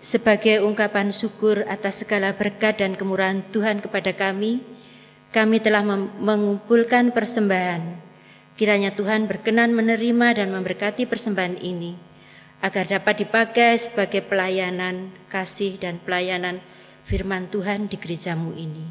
Sebagai 0.00 0.64
ungkapan 0.64 1.12
syukur 1.12 1.68
atas 1.68 2.00
segala 2.00 2.32
berkat 2.32 2.80
dan 2.80 2.96
kemurahan 2.96 3.44
Tuhan 3.52 3.84
kepada 3.84 4.16
kami, 4.16 4.64
kami 5.28 5.60
telah 5.60 5.84
mengumpulkan 6.16 7.12
persembahan. 7.12 8.00
Kiranya 8.56 8.96
Tuhan 8.96 9.28
berkenan 9.28 9.76
menerima 9.76 10.40
dan 10.40 10.56
memberkati 10.56 11.04
persembahan 11.04 11.60
ini, 11.60 12.00
agar 12.64 12.88
dapat 12.88 13.28
dipakai 13.28 13.76
sebagai 13.76 14.24
pelayanan, 14.24 15.12
kasih, 15.28 15.76
dan 15.76 16.00
pelayanan 16.00 16.64
firman 17.04 17.52
Tuhan 17.52 17.92
di 17.92 18.00
gerejamu 18.00 18.56
ini. 18.56 18.88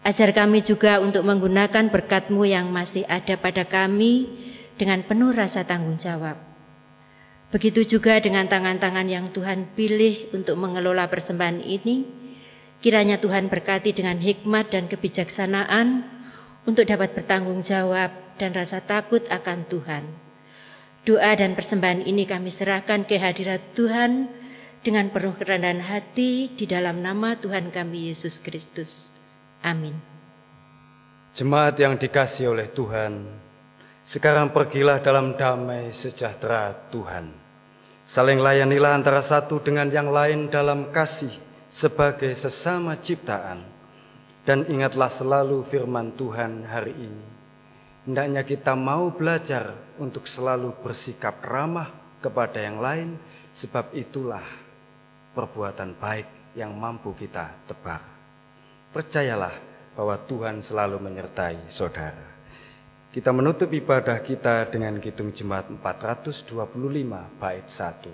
Ajar 0.00 0.32
kami 0.32 0.64
juga 0.64 0.96
untuk 0.96 1.28
menggunakan 1.28 1.92
berkat-Mu 1.92 2.48
yang 2.48 2.72
masih 2.72 3.04
ada 3.04 3.36
pada 3.36 3.68
kami 3.68 4.32
dengan 4.80 5.04
penuh 5.04 5.36
rasa 5.36 5.60
tanggung 5.68 6.00
jawab. 6.00 6.55
Begitu 7.54 7.86
juga 7.86 8.18
dengan 8.18 8.50
tangan-tangan 8.50 9.06
yang 9.06 9.30
Tuhan 9.30 9.70
pilih 9.78 10.34
untuk 10.34 10.58
mengelola 10.58 11.06
persembahan 11.06 11.62
ini, 11.62 12.02
kiranya 12.82 13.22
Tuhan 13.22 13.46
berkati 13.46 13.94
dengan 13.94 14.18
hikmat 14.18 14.74
dan 14.74 14.90
kebijaksanaan 14.90 16.02
untuk 16.66 16.90
dapat 16.90 17.14
bertanggung 17.14 17.62
jawab 17.62 18.10
dan 18.36 18.50
rasa 18.50 18.82
takut 18.82 19.22
akan 19.30 19.62
Tuhan. 19.70 20.04
Doa 21.06 21.38
dan 21.38 21.54
persembahan 21.54 22.02
ini 22.02 22.26
kami 22.26 22.50
serahkan 22.50 23.06
ke 23.06 23.14
hadirat 23.22 23.62
Tuhan 23.78 24.26
dengan 24.82 25.06
penuh 25.14 25.38
kerendahan 25.38 25.86
hati 25.86 26.50
di 26.50 26.66
dalam 26.66 26.98
nama 26.98 27.38
Tuhan 27.38 27.70
kami 27.70 28.10
Yesus 28.10 28.42
Kristus. 28.42 29.14
Amin. 29.62 29.94
Jemaat 31.38 31.78
yang 31.78 31.94
dikasih 31.94 32.50
oleh 32.50 32.66
Tuhan, 32.66 33.45
sekarang 34.06 34.54
pergilah 34.54 35.02
dalam 35.02 35.34
damai 35.34 35.90
sejahtera 35.90 36.70
Tuhan. 36.94 37.26
Saling 38.06 38.38
layanilah 38.38 38.94
antara 38.94 39.18
satu 39.18 39.58
dengan 39.58 39.90
yang 39.90 40.14
lain 40.14 40.46
dalam 40.46 40.94
kasih 40.94 41.34
sebagai 41.66 42.30
sesama 42.38 42.94
ciptaan. 42.94 43.66
Dan 44.46 44.62
ingatlah 44.70 45.10
selalu 45.10 45.58
firman 45.66 46.14
Tuhan 46.14 46.70
hari 46.70 46.94
ini. 46.94 47.26
Hendaknya 48.06 48.46
kita 48.46 48.78
mau 48.78 49.10
belajar 49.10 49.74
untuk 49.98 50.30
selalu 50.30 50.70
bersikap 50.86 51.42
ramah 51.42 51.90
kepada 52.22 52.62
yang 52.62 52.78
lain, 52.78 53.18
sebab 53.50 53.90
itulah 53.90 54.46
perbuatan 55.34 55.98
baik 55.98 56.54
yang 56.54 56.70
mampu 56.78 57.10
kita 57.18 57.50
tebar. 57.66 58.06
Percayalah 58.94 59.58
bahwa 59.98 60.14
Tuhan 60.30 60.62
selalu 60.62 61.02
menyertai 61.02 61.66
saudara. 61.66 62.35
Kita 63.16 63.32
menutup 63.32 63.72
ibadah 63.72 64.20
kita 64.20 64.68
dengan 64.68 65.00
Kidung 65.00 65.32
Jemaat 65.32 65.72
425 65.72 66.52
bait 67.40 67.64
1. 67.64 68.12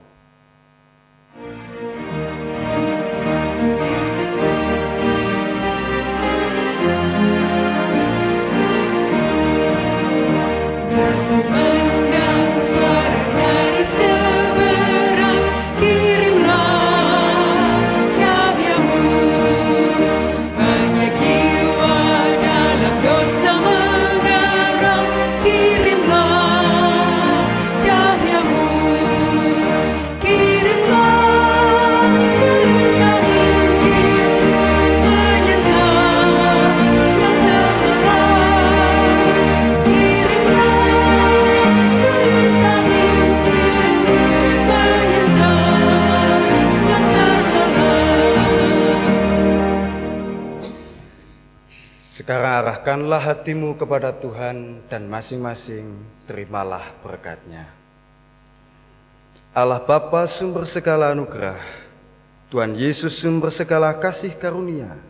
Sekarang 52.12 52.60
arahkanlah 52.60 53.24
hatimu 53.24 53.80
kepada 53.80 54.12
Tuhan 54.12 54.84
dan 54.92 55.08
masing-masing 55.08 55.96
terimalah 56.28 56.92
berkatnya. 57.00 57.72
Allah 59.56 59.80
Bapa 59.80 60.28
sumber 60.28 60.68
segala 60.68 61.16
anugerah, 61.16 61.56
Tuhan 62.52 62.76
Yesus 62.76 63.16
sumber 63.16 63.48
segala 63.48 63.96
kasih 63.96 64.36
karunia, 64.36 65.00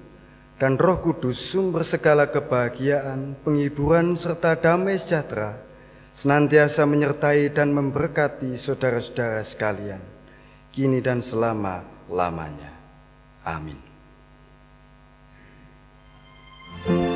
dan 0.62 0.78
Roh 0.78 1.02
Kudus 1.02 1.42
sumber 1.42 1.82
segala 1.82 2.30
kebahagiaan, 2.30 3.34
penghiburan 3.42 4.14
serta 4.14 4.54
damai 4.54 4.94
sejahtera, 4.94 5.58
senantiasa 6.14 6.86
menyertai 6.86 7.50
dan 7.50 7.74
memberkati 7.74 8.54
saudara-saudara 8.54 9.42
sekalian, 9.42 10.02
kini 10.70 11.02
dan 11.02 11.18
selama-lamanya. 11.18 12.70
Amin. 13.42 13.91
thank 16.72 17.06
you 17.06 17.11